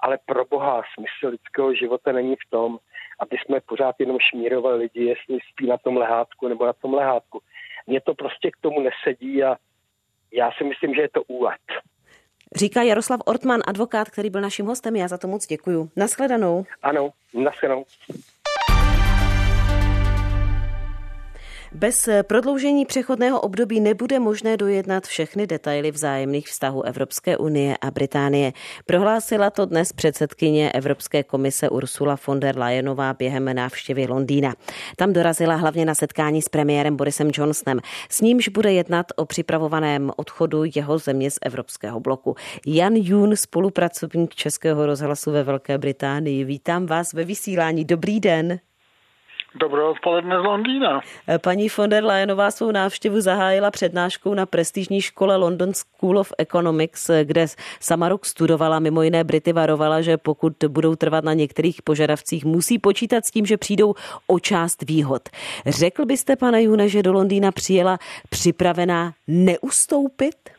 [0.00, 2.78] ale pro boha smysl lidského života není v tom,
[3.18, 7.40] aby jsme pořád jenom šmírovali lidi, jestli spí na tom lehátku nebo na tom lehátku.
[7.86, 9.56] Mně to prostě k tomu nesedí a
[10.32, 11.60] já si myslím, že je to úlet.
[12.56, 14.96] Říká Jaroslav Ortman, advokát, který byl naším hostem.
[14.96, 15.90] Já za to moc děkuju.
[15.96, 16.64] Naschledanou.
[16.82, 17.84] Ano, naschledanou.
[21.74, 28.52] Bez prodloužení přechodného období nebude možné dojednat všechny detaily vzájemných vztahů Evropské unie a Británie.
[28.86, 34.54] Prohlásila to dnes předsedkyně Evropské komise Ursula von der Leyenová během návštěvy Londýna.
[34.96, 37.80] Tam dorazila hlavně na setkání s premiérem Borisem Johnsonem.
[38.10, 42.34] S nímž bude jednat o připravovaném odchodu jeho země z Evropského bloku.
[42.66, 46.44] Jan Jun, spolupracovník Českého rozhlasu ve Velké Británii.
[46.44, 47.84] Vítám vás ve vysílání.
[47.84, 48.58] Dobrý den.
[49.60, 51.00] Dobré odpoledne z Londýna.
[51.42, 57.10] Paní von der Leyenová svou návštěvu zahájila přednáškou na prestižní škole London School of Economics,
[57.24, 57.46] kde
[57.80, 58.78] sama rok studovala.
[58.78, 63.46] Mimo jiné Brity varovala, že pokud budou trvat na některých požadavcích, musí počítat s tím,
[63.46, 63.94] že přijdou
[64.26, 65.28] o část výhod.
[65.66, 67.98] Řekl byste, pane June, že do Londýna přijela
[68.30, 70.53] připravená neustoupit?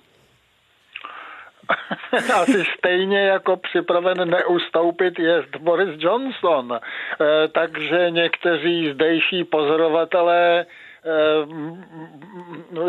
[2.34, 6.80] asi stejně jako připraven neustoupit je Boris Johnson.
[6.80, 10.69] Eh, takže někteří zdejší pozorovatelé eh,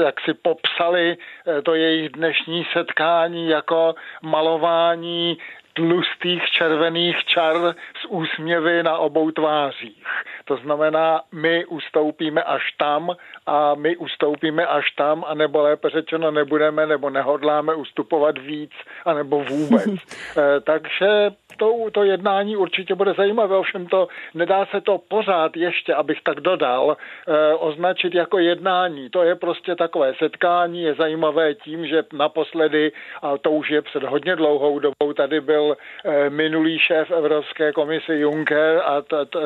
[0.05, 5.39] jak si popsali eh, to jejich dnešní setkání jako malování
[5.77, 10.05] tlustých červených čar s úsměvy na obou tvářích.
[10.45, 16.87] To znamená, my ustoupíme až tam a my ustoupíme až tam, anebo lépe řečeno nebudeme
[16.87, 18.73] nebo nehodláme ustupovat víc,
[19.05, 19.87] anebo vůbec.
[20.37, 25.95] Eh, takže to, to jednání určitě bude zajímavé, ovšem to nedá se to pořád ještě,
[25.95, 29.11] abych tak dodal, eh, označit jako jednání.
[29.11, 34.03] To je prostě takové setkání, je zajímavé tím, že naposledy, a to už je před
[34.03, 39.41] hodně dlouhou dobou, tady byl eh, minulý šéf Evropské komise Juncker a to, to,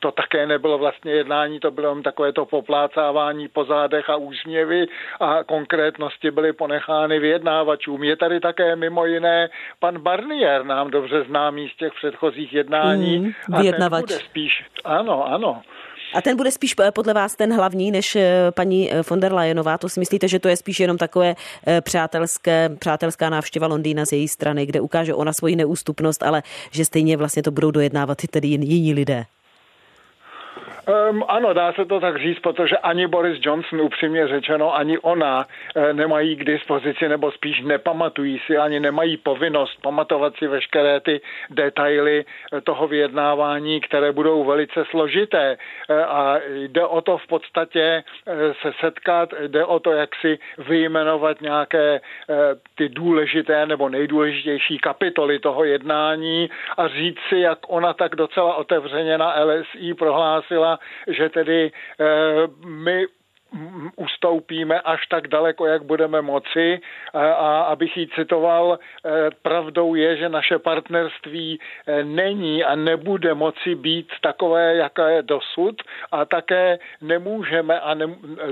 [0.00, 4.86] to také nebylo vlastně jednání, to bylo takové to poplácávání po zádech a úsměvy
[5.20, 8.04] a konkrétnosti byly ponechány vyjednávačům.
[8.04, 9.48] Je tady také mimo jiné
[9.80, 13.18] pan Barnier, nám dobře známý z těch předchozích jednání.
[13.18, 14.02] Mm, vyjednavač.
[14.02, 15.62] A ten bude spíš, ano, ano.
[16.14, 19.32] A ten bude spíš eh, podle vás ten hlavní než eh, paní eh, von der
[19.32, 19.78] Leyenová?
[19.78, 21.36] To si myslíte, že to je spíš jenom takové
[21.80, 27.16] přátelské, přátelská návštěva Londýna z její strany, kde ukáže ona svoji neústupnost, ale že stejně
[27.16, 29.24] vlastně to budou dojednávat i tedy jiní lidé?
[30.86, 35.46] Um, ano, dá se to tak říct, protože ani Boris Johnson, upřímně řečeno, ani ona
[35.76, 41.20] e, nemají k dispozici, nebo spíš nepamatují si, ani nemají povinnost pamatovat si veškeré ty
[41.50, 45.56] detaily e, toho vyjednávání, které budou velice složité.
[45.90, 48.02] E, a jde o to v podstatě
[48.62, 52.00] se setkat, jde o to, jak si vyjmenovat nějaké
[52.74, 59.18] ty důležité nebo nejdůležitější kapitoly toho jednání a říct si, jak ona tak docela otevřeně
[59.18, 60.75] na LSI prohlásila,
[61.08, 63.06] že tedy eh, my
[63.96, 66.80] ustoupíme až tak daleko, jak budeme moci.
[67.14, 69.10] A abych ji citoval, eh,
[69.42, 75.82] pravdou je, že naše partnerství eh, není a nebude moci být takové, jaké je dosud
[76.12, 78.06] a také nemůžeme a ne,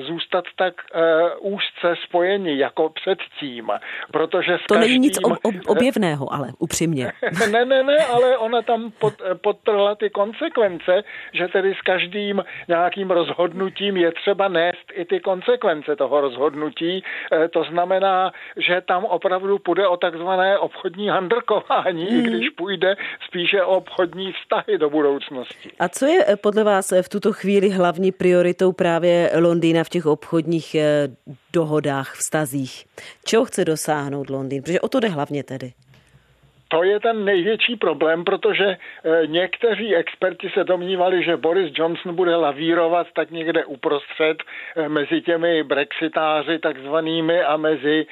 [0.06, 3.70] zůstat tak uh, úzce spojeni jako předtím,
[4.12, 4.90] protože To každým...
[4.90, 7.12] není nic ob, ob, objevného, ale upřímně.
[7.52, 13.10] ne, ne, ne, ale ona tam pod, podtrhla ty konsekvence, že tedy s každým nějakým
[13.10, 17.04] rozhodnutím je třeba nést i ty konsekvence toho rozhodnutí.
[17.32, 22.18] E, to znamená, že tam opravdu půjde o takzvané obchodní handrkování, mm.
[22.18, 22.96] i když půjde
[23.28, 25.70] spíše o obchodní vztahy do budoucnosti.
[25.78, 29.88] A co je e, podle vás e, v tuto chvíli hlavní prioritou právě Londýna v
[29.88, 30.76] těch obchodních
[31.52, 32.84] dohodách, vztazích?
[33.24, 34.62] Čeho chce dosáhnout Londýn?
[34.62, 35.72] Protože o to jde hlavně tedy.
[36.68, 38.76] To je ten největší problém, protože
[39.26, 44.42] někteří experti se domnívali, že Boris Johnson bude lavírovat tak někde uprostřed
[44.88, 48.06] mezi těmi brexitáři takzvanými a mezi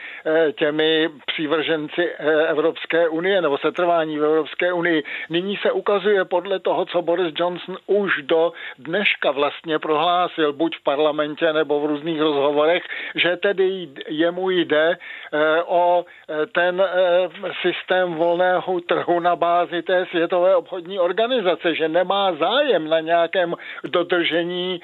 [0.52, 2.10] těmi přívrženci
[2.48, 5.02] Evropské unie nebo setrvání v Evropské unii.
[5.30, 10.82] Nyní se ukazuje podle toho, co Boris Johnson už do dneška vlastně prohlásil, buď v
[10.82, 12.82] parlamentě nebo v různých rozhovorech,
[13.14, 17.28] že tedy jemu jde eh, o eh, ten eh,
[17.62, 24.80] systém volného trhu na bázi té světové obchodní organizace, že nemá zájem na nějakém dodržení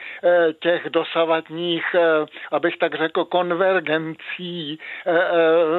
[0.61, 1.85] těch dosavatních,
[2.53, 4.79] abych tak řekl, konvergencí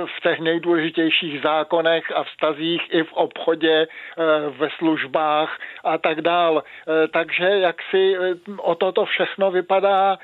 [0.05, 3.87] v těch nejdůležitějších zákonech a vztazích i v obchodě,
[4.49, 6.63] ve službách a tak dál.
[7.13, 8.15] Takže jak si
[8.57, 10.17] o toto všechno vypadá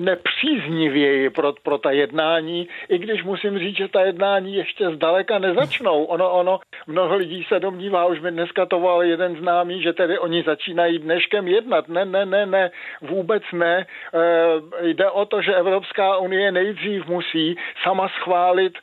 [0.00, 6.04] nepříznivěji pro, pro ta jednání, i když musím říct, že ta jednání ještě zdaleka nezačnou.
[6.04, 10.18] Ono, ono, mnoho lidí se domnívá, už mi dneska to volal jeden známý, že tedy
[10.18, 11.88] oni začínají dneškem jednat.
[11.88, 13.86] Ne, ne, ne, ne, vůbec ne.
[14.80, 18.80] E, jde o to, že Evropská unie nejdřív musí sama schválit e,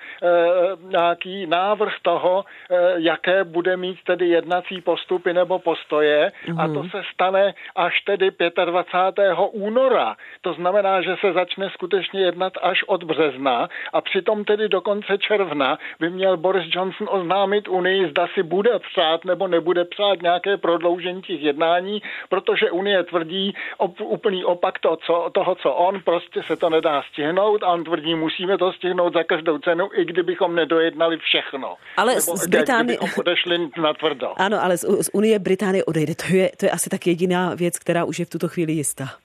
[0.89, 6.61] nějaký návrh toho, e, jaké bude mít tedy jednací postupy nebo postoje mm-hmm.
[6.61, 6.89] a to mhm.
[6.89, 8.31] se stane až tedy
[8.65, 9.33] 25.
[9.51, 10.15] února.
[10.41, 15.17] To znamená, že se začne skutečně jednat až od března a přitom tedy do konce
[15.17, 20.57] června by měl Boris Johnson oznámit Unii, zda si bude přát nebo nebude přát nějaké
[20.57, 26.43] prodloužení těch jednání, protože Unie tvrdí op, úplný opak to, co, toho, co on, prostě
[26.47, 30.55] se to nedá stihnout a on tvrdí, musíme to stihnout za každou cenu, i kdybychom
[30.55, 31.75] nedojednali všechno.
[31.97, 32.99] Ale nebo z Británie...
[33.19, 34.33] odešli na tvrdo.
[34.37, 36.15] Ano, ale z, z Unie Británie odejde.
[36.15, 39.24] To je, to je asi tak jediná věc, která už je v tuto chvíli jistá.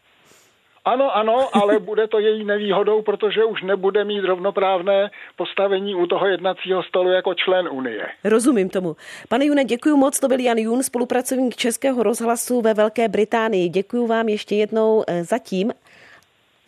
[0.85, 6.27] Ano, ano, ale bude to její nevýhodou, protože už nebude mít rovnoprávné postavení u toho
[6.27, 8.07] jednacího stolu jako člen Unie.
[8.25, 8.97] Rozumím tomu.
[9.29, 10.21] Pane June, děkuji moc.
[10.21, 13.69] To byl Jan Jun, spolupracovník Českého rozhlasu ve Velké Británii.
[13.69, 15.73] Děkuji vám ještě jednou eh, zatím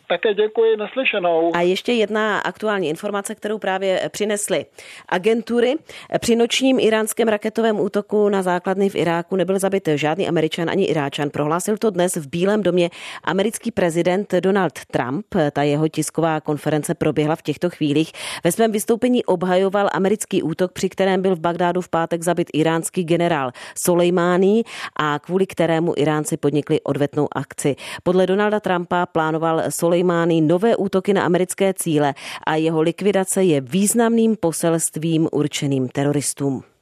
[0.07, 1.51] také děkuji, naslyšenou.
[1.55, 4.65] A ještě jedna aktuální informace, kterou právě přinesly
[5.09, 5.75] agentury.
[6.19, 11.29] Při nočním iránském raketovém útoku na základny v Iráku nebyl zabit žádný Američan ani Iráčan.
[11.29, 12.89] Prohlásil to dnes v Bílém domě
[13.23, 15.25] americký prezident Donald Trump.
[15.51, 18.11] Ta jeho tisková konference proběhla v těchto chvílích.
[18.43, 23.03] Ve svém vystoupení obhajoval americký útok, při kterém byl v Bagdádu v pátek zabit iránský
[23.03, 24.63] generál Soleimání
[24.99, 27.75] a kvůli kterému Iránci podnikli odvetnou akci.
[28.03, 32.13] Podle Donalda Trumpa plánoval Soleimání Sulejmány nové útoky na americké cíle
[32.45, 36.72] a jeho likvidace je významným poselstvím určeným teroristům.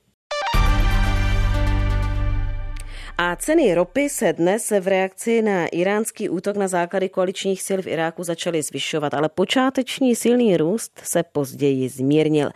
[3.18, 7.88] A ceny ropy se dnes v reakci na iránský útok na základy koaličních sil v
[7.88, 12.50] Iráku začaly zvyšovat, ale počáteční silný růst se později zmírnil.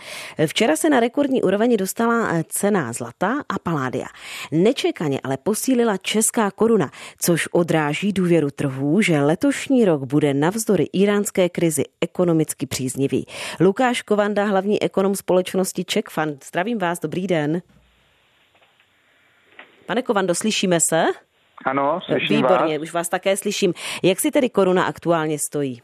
[0.46, 4.06] Včera se na rekordní úroveň dostala cena zlata a paládia.
[4.52, 11.50] Nečekaně ale posílila česká koruna, což odráží důvěru trhů, že letošní rok bude navzdory iránské
[11.50, 13.26] krizi ekonomicky příznivý.
[13.60, 16.46] Lukáš Kovanda, hlavní ekonom společnosti Czech Fund.
[16.46, 17.62] Zdravím vás, dobrý den.
[19.86, 21.04] Pane Kovando, slyšíme se?
[21.66, 22.88] Ano, slyším Výborně, vás.
[22.88, 23.74] už vás také slyším.
[24.04, 25.82] Jak si tedy koruna aktuálně stojí?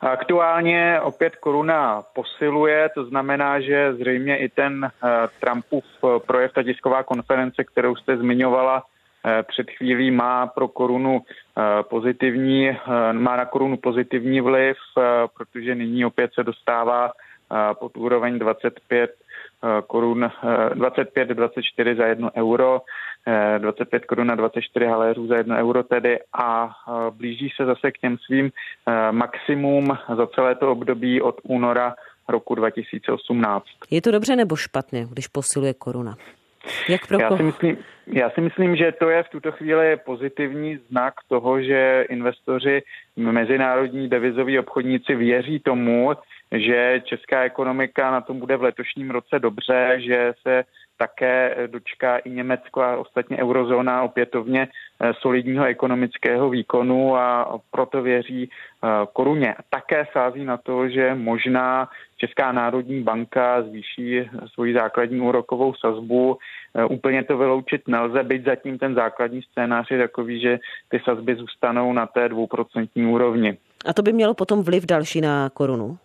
[0.00, 5.10] Aktuálně opět koruna posiluje, to znamená, že zřejmě i ten uh,
[5.40, 11.22] Trumpův eh, projev, ta tisková konference, kterou jste zmiňovala uh, před chvílí, má pro korunu
[11.82, 12.70] pozitivní,
[13.12, 14.76] má na korunu pozitivní vliv,
[15.36, 17.12] protože nyní opět se dostává
[17.78, 19.23] pod úroveň 25 Eh,
[19.86, 20.30] korun
[20.74, 22.80] 25-24 eh, za jedno euro,
[23.58, 26.70] 25 eh, korun a 24 haléřů za jedno euro tedy a
[27.10, 28.50] blíží se zase k těm svým
[29.10, 31.94] maximum za celé to období od února
[32.28, 33.64] roku 2018.
[33.90, 36.16] Je to dobře nebo špatně, když posiluje koruna?
[36.88, 40.78] Jak pro já, si myslím, já si myslím, že to je v tuto chvíli pozitivní
[40.90, 42.82] znak toho, že investoři,
[43.16, 46.12] mezinárodní devizoví obchodníci věří tomu,
[46.54, 50.64] že česká ekonomika na tom bude v letošním roce dobře, že se
[50.98, 58.50] také dočká i Německo a ostatně eurozóna opětovně eh, solidního ekonomického výkonu a proto věří
[58.50, 59.54] eh, koruně.
[59.70, 66.38] Také sází na to, že možná Česká národní banka zvýší svoji základní úrokovou sazbu.
[66.74, 71.34] Eh, úplně to vyloučit nelze, byť zatím ten základní scénář je takový, že ty sazby
[71.34, 73.56] zůstanou na té dvouprocentní úrovni.
[73.86, 75.98] A to by mělo potom vliv další na korunu?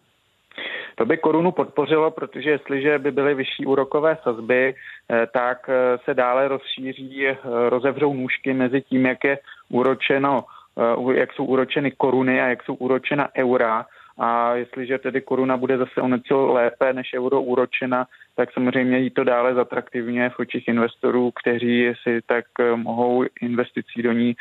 [0.99, 6.13] To by korunu podpořilo, protože jestliže by byly vyšší úrokové sazby, eh, tak eh, se
[6.13, 7.37] dále rozšíří, eh,
[7.69, 10.43] rozevřou nůžky mezi tím, jak je úročeno,
[11.13, 13.85] jak jsou úročeny koruny a jak jsou úročena eura
[14.17, 19.09] a jestliže tedy koruna bude zase o něco lépe než euro úročena, tak samozřejmě jí
[19.09, 22.45] to dále zatraktivně v očích investorů, kteří si tak
[22.75, 24.35] mohou investicí do ní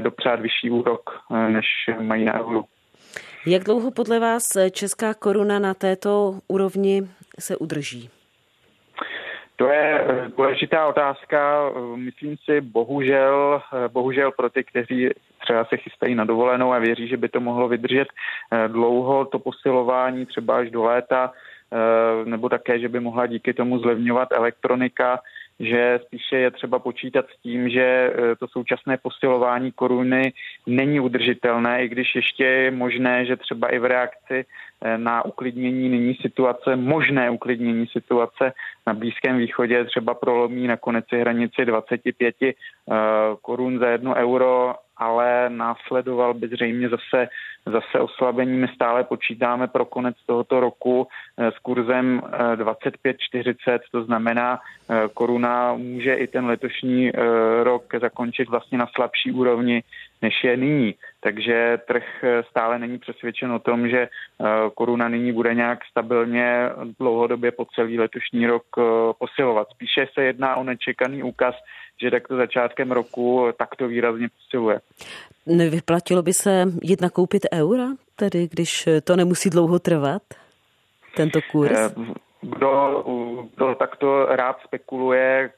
[0.00, 1.10] dopřát vyšší úrok,
[1.48, 1.66] než
[2.00, 2.64] mají na euro.
[3.46, 7.02] Jak dlouho podle vás česká koruna na této úrovni
[7.38, 8.10] se udrží?
[9.56, 10.04] To je
[10.36, 11.70] důležitá otázka.
[11.96, 15.08] Myslím si, bohužel, bohužel pro ty, kteří
[15.40, 18.08] třeba se chystají na dovolenou a věří, že by to mohlo vydržet
[18.68, 21.32] dlouho, to posilování třeba až do léta,
[21.74, 25.20] Eh, nebo také, že by mohla díky tomu zlevňovat elektronika,
[25.60, 30.32] že spíše je třeba počítat s tím, že eh, to současné posilování koruny
[30.66, 35.88] není udržitelné, i když ještě je možné, že třeba i v reakci eh, na uklidnění
[35.88, 38.52] nyní situace, možné uklidnění situace
[38.86, 42.34] na Blízkém východě třeba prolomí nakonec si hranici 25
[43.42, 47.28] korun za jedno euro ale následoval by zřejmě zase,
[47.66, 48.58] zase oslabení.
[48.58, 51.08] My stále počítáme pro konec tohoto roku
[51.38, 52.22] eh, s kurzem
[52.56, 54.60] 25,40, eh, to znamená,
[54.90, 57.12] eh, koruna může i ten letošní
[57.62, 59.82] rok zakončit vlastně na slabší úrovni,
[60.22, 60.94] než je nyní.
[61.20, 62.04] Takže trh
[62.50, 64.08] stále není přesvědčen o tom, že
[64.74, 68.64] koruna nyní bude nějak stabilně dlouhodobě po celý letošní rok
[69.18, 69.68] posilovat.
[69.70, 71.54] Spíše se jedná o nečekaný úkaz
[72.04, 74.80] že takto začátkem roku takto výrazně posiluje.
[75.46, 77.86] Nevyplatilo by se jít nakoupit eura,
[78.16, 80.22] tedy když to nemusí dlouho trvat,
[81.16, 81.72] tento kurz?
[81.72, 81.90] Eh,
[82.42, 83.04] kdo,
[83.54, 85.50] kdo takto rád spekuluje,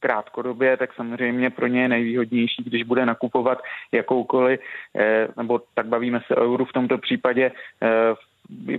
[0.00, 3.58] krátkodobě, tak samozřejmě pro ně je nejvýhodnější, když bude nakupovat
[3.92, 4.60] jakoukoliv,
[4.98, 7.88] eh, nebo tak bavíme se o euru v tomto případě, eh,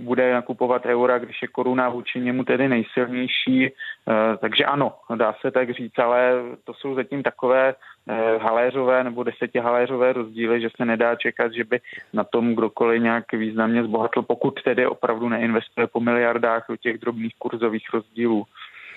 [0.00, 3.66] bude nakupovat eura, když je koruna vůči němu tedy nejsilnější.
[3.66, 6.32] Eh, takže ano, dá se tak říct, ale
[6.64, 7.74] to jsou zatím takové
[8.08, 11.80] eh, haléřové nebo desetihaléřové rozdíly, že se nedá čekat, že by
[12.12, 17.34] na tom kdokoliv nějak významně zbohatl, pokud tedy opravdu neinvestuje po miliardách do těch drobných
[17.38, 18.44] kurzových rozdílů.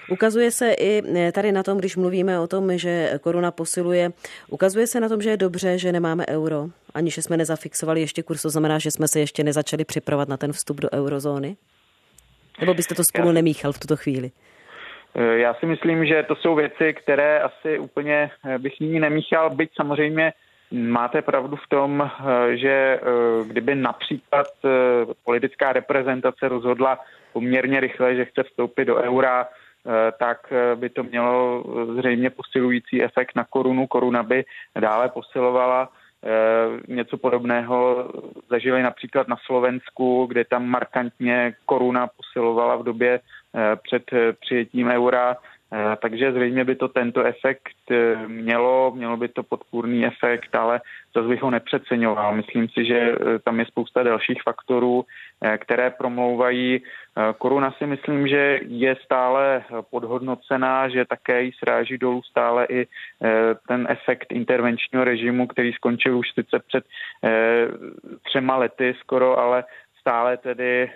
[0.10, 4.12] Ukazuje se i eh, tady na tom, když mluvíme o tom, že koruna posiluje,
[4.49, 8.41] ukazuje se na tom, že je dobře, že nemáme euro, aniž jsme nezafixovali ještě kurz,
[8.41, 11.56] to znamená, že jsme se ještě nezačali připravovat na ten vstup do eurozóny?
[12.60, 14.32] Nebo byste to spolu nemíchal v tuto chvíli?
[15.16, 19.49] Eh, já si myslím, že to jsou věci, které asi úplně eh, bych nyní nemíchal,
[19.49, 20.34] byť samozřejmě
[20.72, 22.12] máte pravdu v tom,
[22.54, 22.99] že
[23.47, 24.47] kdyby například
[25.26, 26.99] politická reprezentace rozhodla
[27.34, 29.47] poměrně rychle, že chce vstoupit do eura,
[30.19, 31.63] tak eh, by to mělo
[31.97, 33.88] zřejmě posilující efekt na korunu.
[33.88, 34.45] Koruna by
[34.79, 35.89] dále posilovala.
[36.23, 38.09] Eh, něco podobného
[38.49, 43.19] zažili například na Slovensku, kde tam markantně koruna posilovala v době
[43.84, 44.03] před
[44.39, 45.38] přijetím eura.
[46.01, 47.91] Takže zřejmě by to tento efekt
[48.28, 50.82] mělo, mělo by to podpůrný efekt, ale
[51.15, 52.36] zase bych ho nepřeceňoval.
[52.36, 55.05] Myslím si, že tam je spousta dalších faktorů,
[55.57, 56.82] které promlouvají
[57.17, 62.82] Eh, koruna si myslím, že je stále podhodnocená, že také jí sráží dolů stále i
[62.82, 66.86] eh, ten efekt intervenčního režimu, který skončil už sice před
[67.24, 67.67] eh,
[68.24, 69.63] třema lety skoro, ale
[69.99, 70.91] stále tedy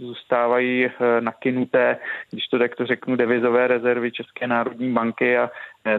[0.00, 0.90] zůstávají
[1.20, 1.96] nakynuté,
[2.30, 5.50] když to takto řeknu, devizové rezervy České národní banky a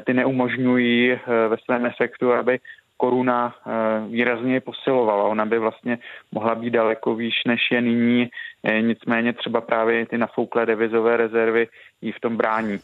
[0.05, 2.59] ty neumožňují ve svém efektu, aby
[3.01, 3.71] koruna eh,
[4.07, 5.23] výrazně posilovala.
[5.23, 5.97] Ona by vlastně
[6.31, 8.29] mohla být daleko výš, než je nyní,
[8.63, 11.67] eh, nicméně třeba právě ty nafouklé devizové rezervy
[12.01, 12.79] jí v tom brání.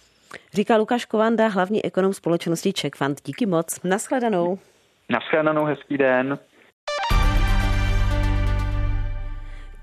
[0.53, 3.22] Říká Lukáš Kovanda, hlavní ekonom společnosti Czech Fund.
[3.26, 3.84] Díky moc.
[3.84, 4.59] Naschledanou.
[5.09, 6.39] Naschledanou, hezký den.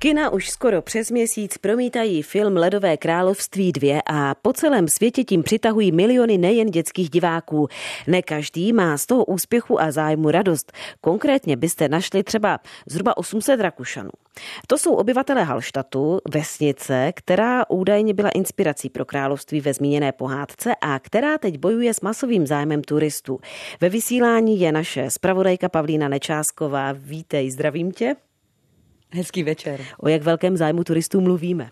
[0.05, 5.43] Kina už skoro přes měsíc promítají film Ledové království 2 a po celém světě tím
[5.43, 7.69] přitahují miliony nejen dětských diváků.
[8.07, 10.73] Ne každý má z toho úspěchu a zájmu radost.
[11.01, 14.11] Konkrétně byste našli třeba zhruba 800 Rakušanů.
[14.67, 20.99] To jsou obyvatelé Halštatu, vesnice, která údajně byla inspirací pro království ve zmíněné pohádce a
[20.99, 23.41] která teď bojuje s masovým zájmem turistů.
[23.81, 26.93] Ve vysílání je naše spravodajka Pavlína Nečásková.
[26.93, 28.17] Vítej, zdravím tě.
[29.15, 29.81] Hezký večer.
[29.99, 31.71] O jak velkém zájmu turistů mluvíme?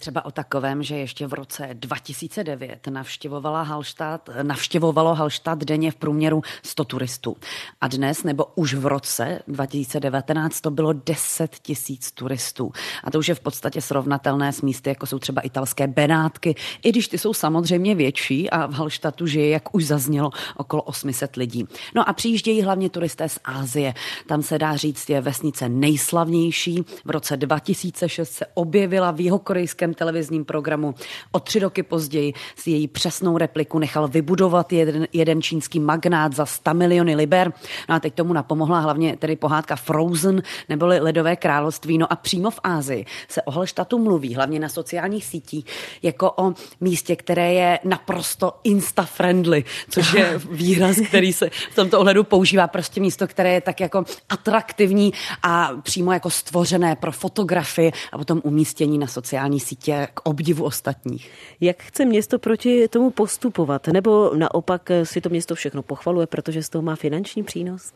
[0.00, 6.42] Třeba o takovém, že ještě v roce 2009 navštěvovala Halštát, navštěvovalo Halštát denně v průměru
[6.62, 7.36] 100 turistů.
[7.80, 12.72] A dnes, nebo už v roce 2019, to bylo 10 tisíc turistů.
[13.04, 16.88] A to už je v podstatě srovnatelné s místy, jako jsou třeba italské Benátky, i
[16.88, 21.64] když ty jsou samozřejmě větší a v Halštatu žije, jak už zaznělo, okolo 800 lidí.
[21.94, 23.94] No a přijíždějí hlavně turisté z Ázie.
[24.26, 26.84] Tam se dá říct, je vesnice nejslavnější.
[27.04, 30.94] V roce 2006 se objevila v jihokorejském svém televizním programu.
[31.32, 36.46] O tři roky později si její přesnou repliku nechal vybudovat jeden, jeden čínský magnát za
[36.46, 37.52] 100 miliony liber.
[37.88, 41.98] No a teď tomu napomohla hlavně tedy pohádka Frozen neboli Ledové království.
[41.98, 45.64] No a přímo v Ázii se o Halštatu mluví, hlavně na sociálních sítích,
[46.02, 52.24] jako o místě, které je naprosto insta-friendly, což je výraz, který se v tomto ohledu
[52.24, 55.12] používá prostě místo, které je tak jako atraktivní
[55.42, 61.30] a přímo jako stvořené pro fotografii a potom umístění na sociální sítě k obdivu ostatních.
[61.60, 63.86] Jak chce město proti tomu postupovat?
[63.86, 67.92] Nebo naopak si to město všechno pochvaluje, protože z toho má finanční přínos?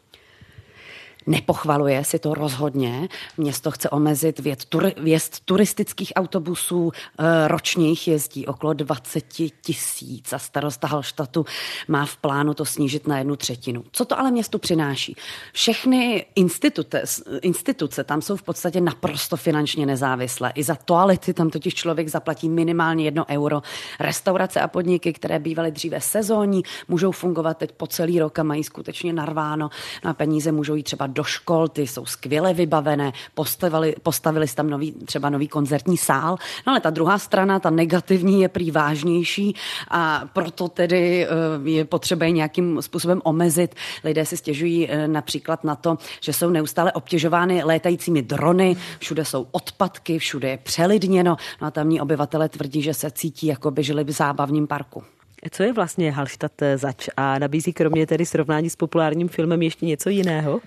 [1.27, 3.09] Nepochvaluje si to rozhodně.
[3.37, 6.93] Město chce omezit věd, tur, věst turistických autobusů.
[7.19, 9.25] E, ročně jich jezdí okolo 20
[9.63, 11.47] tisíc a starosta Halštatu
[11.89, 13.85] má v plánu to snížit na jednu třetinu.
[13.93, 15.17] Co to ale městu přináší?
[15.53, 17.03] Všechny instituce,
[17.43, 20.53] instituce tam jsou v podstatě naprosto finančně nezávislé.
[20.55, 23.63] I za toalety tam totiž člověk zaplatí minimálně jedno euro.
[24.01, 28.65] Restaurace a podniky, které bývaly dříve sezónní, můžou fungovat teď po celý rok a mají
[28.65, 29.71] skutečně narváno.
[30.05, 34.93] Na peníze můžou jít třeba do škol, ty jsou skvěle vybavené, postavili, postavili tam nový,
[34.93, 36.37] třeba nový koncertní sál,
[36.67, 39.55] no ale ta druhá strana, ta negativní, je prý vážnější
[39.89, 41.29] a proto tedy eh,
[41.71, 43.75] je potřeba nějakým způsobem omezit.
[44.05, 49.47] Lidé si stěžují eh, například na to, že jsou neustále obtěžovány létajícími drony, všude jsou
[49.51, 54.05] odpadky, všude je přelidněno, no a tamní obyvatele tvrdí, že se cítí, jako by žili
[54.05, 55.03] v zábavním parku.
[55.51, 60.09] Co je vlastně Halštat zač a nabízí kromě tedy srovnání s populárním filmem ještě něco
[60.09, 60.61] jiného?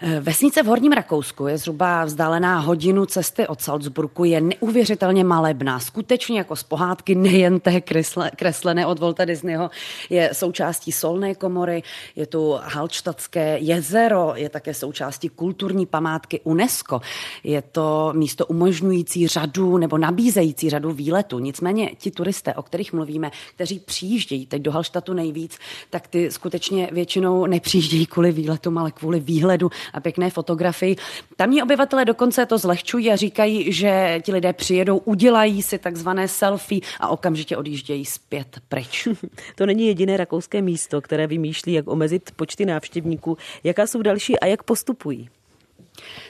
[0.00, 5.80] Eh, vesnice v Horním Rakousku je zhruba vzdálená hodinu cesty od Salzburgu, je neuvěřitelně malebná,
[5.80, 9.70] skutečně jako z pohádky, nejen té kresle, kreslené od Volta Disneyho,
[10.10, 11.82] je součástí solné komory,
[12.16, 17.00] je tu Halčtatské jezero, je také součástí kulturní památky UNESCO.
[17.44, 21.38] Je to místo umožňující řadu nebo nabízející řadu výletů.
[21.38, 25.58] Nicméně ti turisté, o kterých mluvíme, kteří přijíždějí teď do Halštatu nejvíc,
[25.90, 30.96] tak ty skutečně většinou nepřijíždějí kvůli výletům, ale kvůli výhledu a pěkné fotografii.
[31.36, 36.80] Tamní obyvatele dokonce to zlehčují a říkají, že ti lidé přijedou, udělají si takzvané selfie
[37.00, 39.08] a okamžitě odjíždějí zpět pryč.
[39.54, 43.36] to není jediné rakouské místo, které vymýšlí, jak omezit počty návštěvníků.
[43.64, 45.28] Jaká jsou další a jak postupují?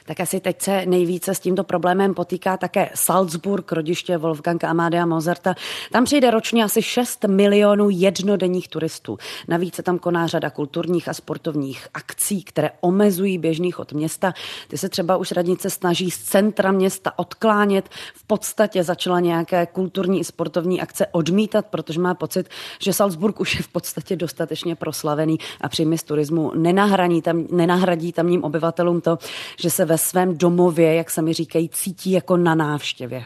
[0.06, 5.54] Tak asi teď se nejvíce s tímto problémem potýká také Salzburg, rodiště Wolfganga Amadea Mozarta.
[5.92, 9.18] Tam přijde ročně asi 6 milionů jednodenních turistů.
[9.48, 14.32] Navíc se tam koná řada kulturních a sportovních akcí, které omezují běžných od města.
[14.68, 17.88] Ty se třeba už radnice snaží z centra města odklánět.
[18.14, 22.48] V podstatě začala nějaké kulturní i sportovní akce odmítat, protože má pocit,
[22.80, 28.12] že Salzburg už je v podstatě dostatečně proslavený a příjmy z turismu nenahradí, tam, nenahradí
[28.12, 29.18] tamním obyvatelům to,
[29.60, 33.24] že se ve svém domově, jak se mi říkají, cítí jako na návštěvě.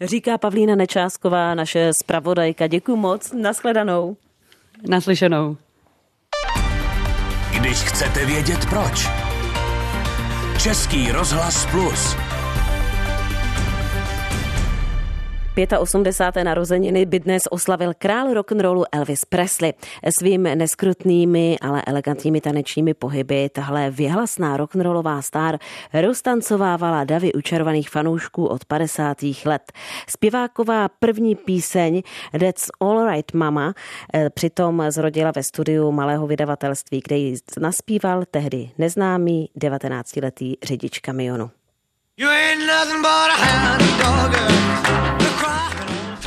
[0.00, 2.66] Říká Pavlína Nečásková, naše zpravodajka.
[2.66, 4.16] Děkuji moc, nashledanou.
[4.88, 5.56] Naslyšenou.
[7.60, 9.08] Když chcete vědět proč.
[10.62, 12.27] Český rozhlas plus.
[15.66, 16.44] 85.
[16.44, 19.72] narozeniny by dnes oslavil král rock'n'rollu Elvis Presley.
[20.10, 25.58] Svým neskrutnými, ale elegantními tanečními pohyby tahle věhlasná rock'n'rollová star
[25.92, 29.16] roztancovávala davy učarovaných fanoušků od 50.
[29.44, 29.72] let.
[30.08, 32.02] Zpěváková první píseň
[32.40, 33.74] That's All Right Mama
[34.14, 41.50] eh, přitom zrodila ve studiu malého vydavatelství, kde ji naspíval tehdy neznámý 19-letý řidič kamionu.
[42.16, 43.82] You ain't nothing but a hound
[45.22, 45.27] dog.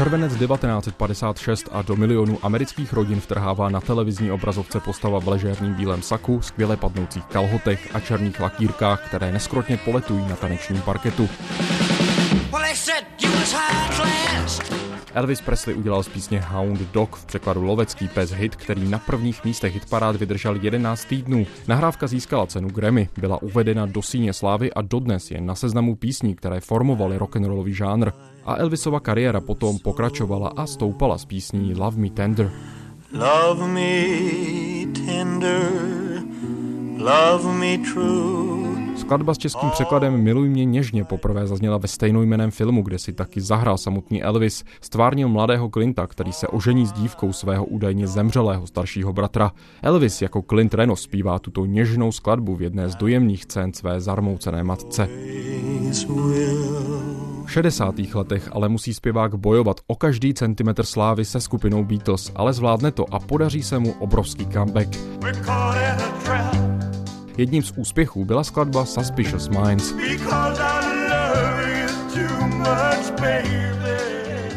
[0.01, 6.01] Červenec 1956 a do milionů amerických rodin vtrhává na televizní obrazovce postava v ležérním bílém
[6.01, 11.29] saku, skvěle padnoucích kalhotech a černých lakírkách, které neskrotně poletují na tanečním parketu.
[15.13, 19.43] Elvis Presley udělal z písně Hound Dog v překladu Lovecký pes hit, který na prvních
[19.43, 21.45] místech hitparád vydržel 11 týdnů.
[21.67, 26.35] Nahrávka získala cenu Grammy, byla uvedena do síně slávy a dodnes je na seznamu písní,
[26.35, 28.11] které formovaly rock'n'rollový žánr.
[28.45, 32.51] A Elvisova kariéra potom pokračovala a stoupala s písní Love Me Tender.
[33.13, 34.05] Love me
[35.05, 36.23] tender,
[36.97, 38.60] love me true.
[39.11, 43.41] Skladba s českým překladem Miluj mě něžně poprvé zazněla ve stejnojmeném filmu, kde si taky
[43.41, 44.63] zahrál samotný Elvis.
[44.81, 49.51] Stvárnil mladého Clinta, který se ožení s dívkou svého údajně zemřelého staršího bratra.
[49.81, 54.63] Elvis jako Clint Reno zpívá tuto něžnou skladbu v jedné z dojemných scén své zarmoucené
[54.63, 55.07] matce.
[57.45, 57.95] V 60.
[58.13, 63.13] letech ale musí zpěvák bojovat o každý centimetr slávy se skupinou Beatles, ale zvládne to
[63.13, 64.97] a podaří se mu obrovský comeback.
[67.37, 69.93] Jedním z úspěchů byla skladba Suspicious Minds.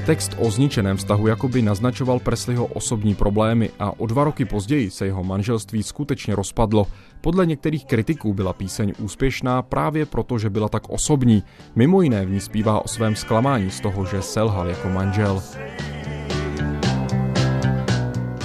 [0.07, 5.07] Text o zničeném vztahu jakoby naznačoval Presleyho osobní problémy a o dva roky později se
[5.07, 6.87] jeho manželství skutečně rozpadlo.
[7.21, 11.43] Podle některých kritiků byla píseň úspěšná právě proto, že byla tak osobní.
[11.77, 15.43] Mimo jiné v ní zpívá o svém zklamání z toho, že selhal jako manžel.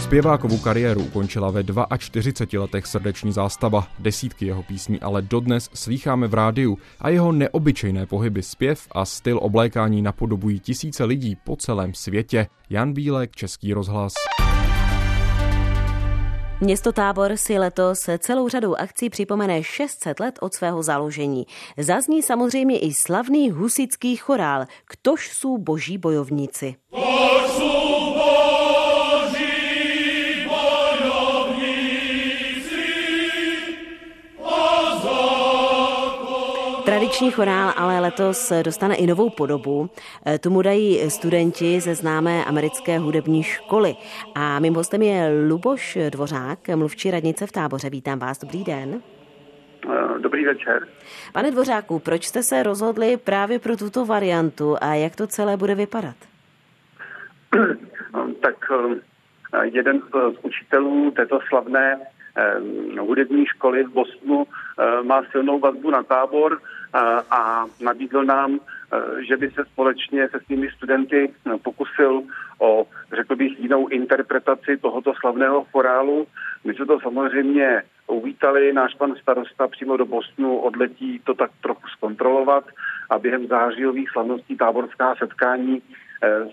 [0.10, 1.64] Zpěvákovou kariéru ukončila ve
[1.98, 3.88] 42 letech srdeční zástava.
[4.00, 9.40] Desítky jeho písní ale dodnes slýcháme v rádiu a jeho neobyčejné pohyby zpěv a styl
[9.42, 12.48] oblékání napodobují tisíce lidí po celém světě.
[12.70, 14.14] Jan Bílek, Český rozhlas.
[16.62, 21.46] Město Tábor si letos celou řadou akcí připomene 600 let od svého založení.
[21.78, 26.76] Zazní samozřejmě i slavný husický chorál Ktož jsou boží bojovníci.
[26.90, 27.79] Ktož jsou
[37.20, 39.90] Tradiční chorál ale letos dostane i novou podobu.
[40.28, 43.96] E, tomu dají studenti ze známé americké hudební školy.
[44.36, 47.90] A mým hostem je Luboš Dvořák, mluvčí radnice v táboře.
[47.90, 49.02] Vítám vás, dobrý den.
[49.90, 50.88] E, dobrý večer.
[51.34, 55.76] Pane Dvořáku, proč jste se rozhodli právě pro tuto variantu a jak to celé bude
[55.76, 56.16] vypadat?
[58.42, 60.02] tak e, jeden
[60.34, 62.00] z učitelů této slavné
[63.00, 64.48] hudební školy v Bosnu
[65.04, 66.62] má silnou vazbu na tábor
[67.32, 68.60] a nabídl nám, e,
[69.24, 72.22] že by se společně se svými studenty e, pokusil
[72.60, 76.28] o, řekl bych, jinou interpretaci tohoto slavného chorálu.
[76.64, 81.88] My jsme to samozřejmě uvítali, náš pan starosta přímo do Bosnu odletí to tak trochu
[81.88, 82.64] zkontrolovat
[83.10, 85.82] a během zářijových slavností táborská setkání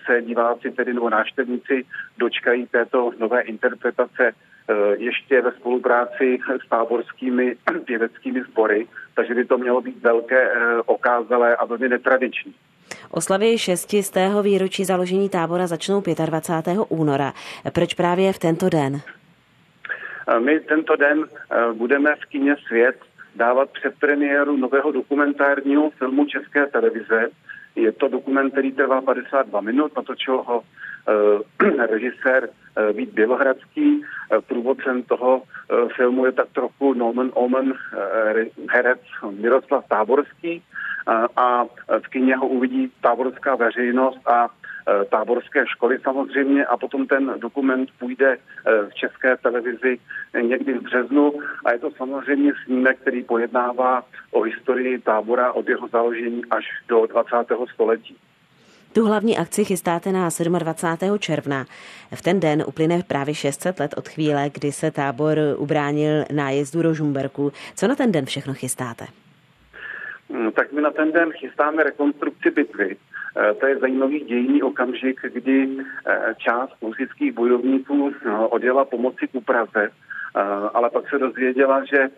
[0.06, 1.84] se diváci, tedy nebo návštěvníci,
[2.18, 4.32] dočkají této nové interpretace
[4.68, 10.80] Eh, ještě ve spolupráci s táborskými pěveckými sbory, takže by to mělo být velké, eh,
[10.86, 12.54] okázalé a velmi netradiční.
[13.10, 14.42] Oslavy 6.
[14.42, 16.84] výročí založení tábora začnou 25.
[16.88, 17.32] února.
[17.72, 19.00] Proč právě v tento den?
[20.28, 21.24] Eh, my tento den
[21.72, 22.96] budeme v kině Svět
[23.36, 27.28] dávat předpremiéru nového dokumentárního filmu České televize.
[27.76, 30.62] Je to dokument, který trvá 52 minut, natočil ho
[31.90, 32.48] režisér
[32.92, 34.02] Vít Bělohradský.
[34.48, 35.42] Průvodcem toho
[35.96, 37.74] filmu je tak trochu Norman Omen,
[38.70, 39.00] herec
[39.30, 40.62] Miroslav Táborský
[41.36, 41.64] a
[42.04, 44.48] v kyně ho uvidí táborská veřejnost a
[45.10, 48.38] táborské školy samozřejmě a potom ten dokument půjde
[48.88, 49.98] v české televizi
[50.42, 51.32] někdy v březnu
[51.64, 57.06] a je to samozřejmě snímek, který pojednává o historii tábora od jeho založení až do
[57.06, 57.36] 20.
[57.74, 58.16] století.
[58.92, 60.28] Tu hlavní akci chystáte na
[60.58, 61.18] 27.
[61.18, 61.64] června.
[62.14, 66.94] V ten den uplyne právě 600 let od chvíle, kdy se tábor ubránil nájezdu do
[66.94, 67.52] Žumberku.
[67.76, 69.06] Co na ten den všechno chystáte?
[70.30, 72.96] Hmm, tak my na ten den chystáme rekonstrukci bitvy.
[73.36, 75.68] Eh, to je zajímavý dějný okamžik, kdy
[76.06, 79.90] eh, část husických bojovníků no, odjela pomoci ku Praze,
[80.74, 82.08] ale pak se dozvěděla, že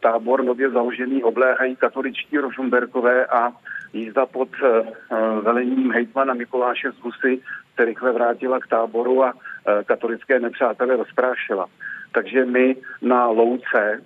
[0.00, 3.52] tábor nově založený obléhají katoličtí Rožumberkové a
[3.92, 7.40] jízda pod eh, eh, velením hejtmana Mikuláše z Husy
[7.76, 11.66] se rychle vrátila k táboru a eh, katolické nepřátele rozprášila.
[12.12, 14.02] Takže my na Louce,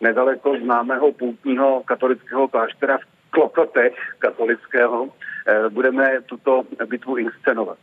[0.00, 5.08] nedaleko známého poutního katolického kláštera v Klokotech katolického,
[5.68, 7.78] budeme tuto bitvu inscenovat.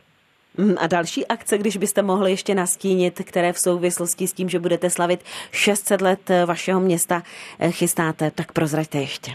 [0.58, 4.58] Mm, a další akce, když byste mohli ještě nastínit, které v souvislosti s tím, že
[4.58, 5.20] budete slavit
[5.52, 7.22] 600 let vašeho města
[7.70, 9.32] chystáte, tak prozraďte ještě.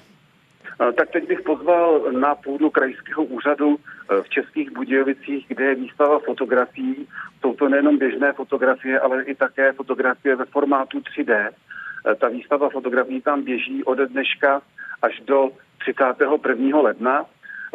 [0.78, 6.20] Tak teď bych pozval na půdu krajského úřadu e, v Českých Budějovicích, kde je výstava
[6.20, 7.08] fotografií.
[7.42, 11.34] Jsou to nejenom běžné fotografie, ale i také fotografie ve formátu 3D.
[11.34, 14.62] E, ta výstava fotografií tam běží ode dneška
[15.02, 15.50] až do
[15.80, 16.80] 31.
[16.80, 17.26] ledna.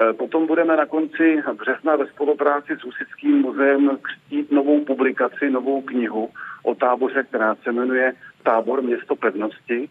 [0.01, 5.83] E, potom budeme na konci března ve spolupráci s Husickým muzeem křtít novou publikaci, novou
[5.83, 6.31] knihu
[6.63, 9.89] o táboře, která se jmenuje Tábor město pevnosti.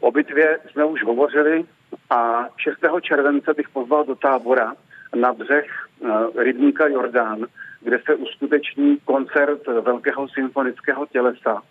[0.00, 1.64] O bitvě jsme už hovořili,
[2.10, 2.76] a 6.
[3.00, 4.74] července bych pozval do tábora
[5.14, 5.66] na břeh
[6.04, 7.46] eh, rybníka Jordán,
[7.80, 11.62] kde se uskuteční koncert Velkého symfonického tělesa,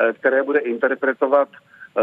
[0.00, 2.02] eh, které bude interpretovat eh,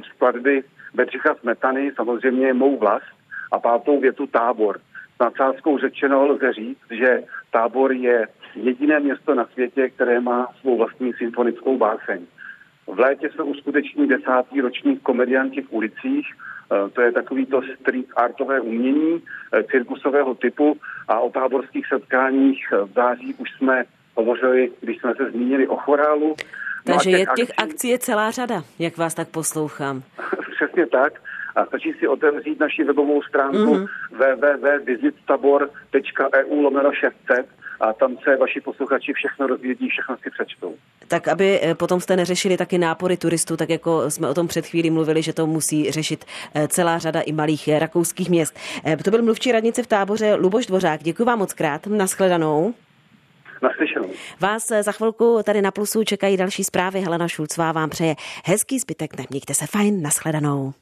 [0.14, 0.64] skladby
[0.94, 3.19] Bedřicha Smetany, samozřejmě mou vlast
[3.50, 4.80] a pátou větu tábor.
[5.16, 10.78] S nadsázkou řečeno lze říct, že tábor je jediné město na světě, které má svou
[10.78, 12.26] vlastní symfonickou báseň.
[12.86, 16.26] V létě se uskuteční desátý ročník komedianti v ulicích,
[16.72, 19.22] Eh, to je takový to street artové umění
[19.52, 20.76] eh, cirkusového typu
[21.08, 23.84] a o táborských setkáních eh, v září už jsme
[24.14, 26.36] hovořili, když jsme se zmínili o chorálu.
[26.84, 27.72] Takže no těch, je, těch akcí...
[27.72, 30.02] akcí je celá řada, jak vás tak poslouchám.
[30.56, 31.12] Přesně tak.
[31.56, 33.86] A stačí si otevřít naši webovou stránku mm-hmm.
[34.12, 37.46] www.visittabor.eu lomeno 600
[37.80, 40.74] a tam se vaši posluchači všechno rozvědí, všechno si přečtou.
[41.08, 44.66] Tak aby eh, potom jste neřešili taky nápory turistů, tak jako jsme o tom před
[44.66, 46.24] chvílí mluvili, že to musí řešit
[46.54, 48.58] eh, celá řada i malých eh, rakouských měst.
[49.04, 51.02] To byl mluvčí radnice v táboře Luboš Dvořák.
[51.02, 51.86] Děkuji vám moc krát.
[51.86, 52.74] Naschledanou.
[53.62, 54.10] Naslyšenou.
[54.40, 57.00] Vás za chvilku tady na Plusu čekají další zprávy.
[57.00, 59.24] Helena Šulcová vám přeje hezký zbytek dne.
[59.30, 60.72] Mějte se fajn, naschledanou.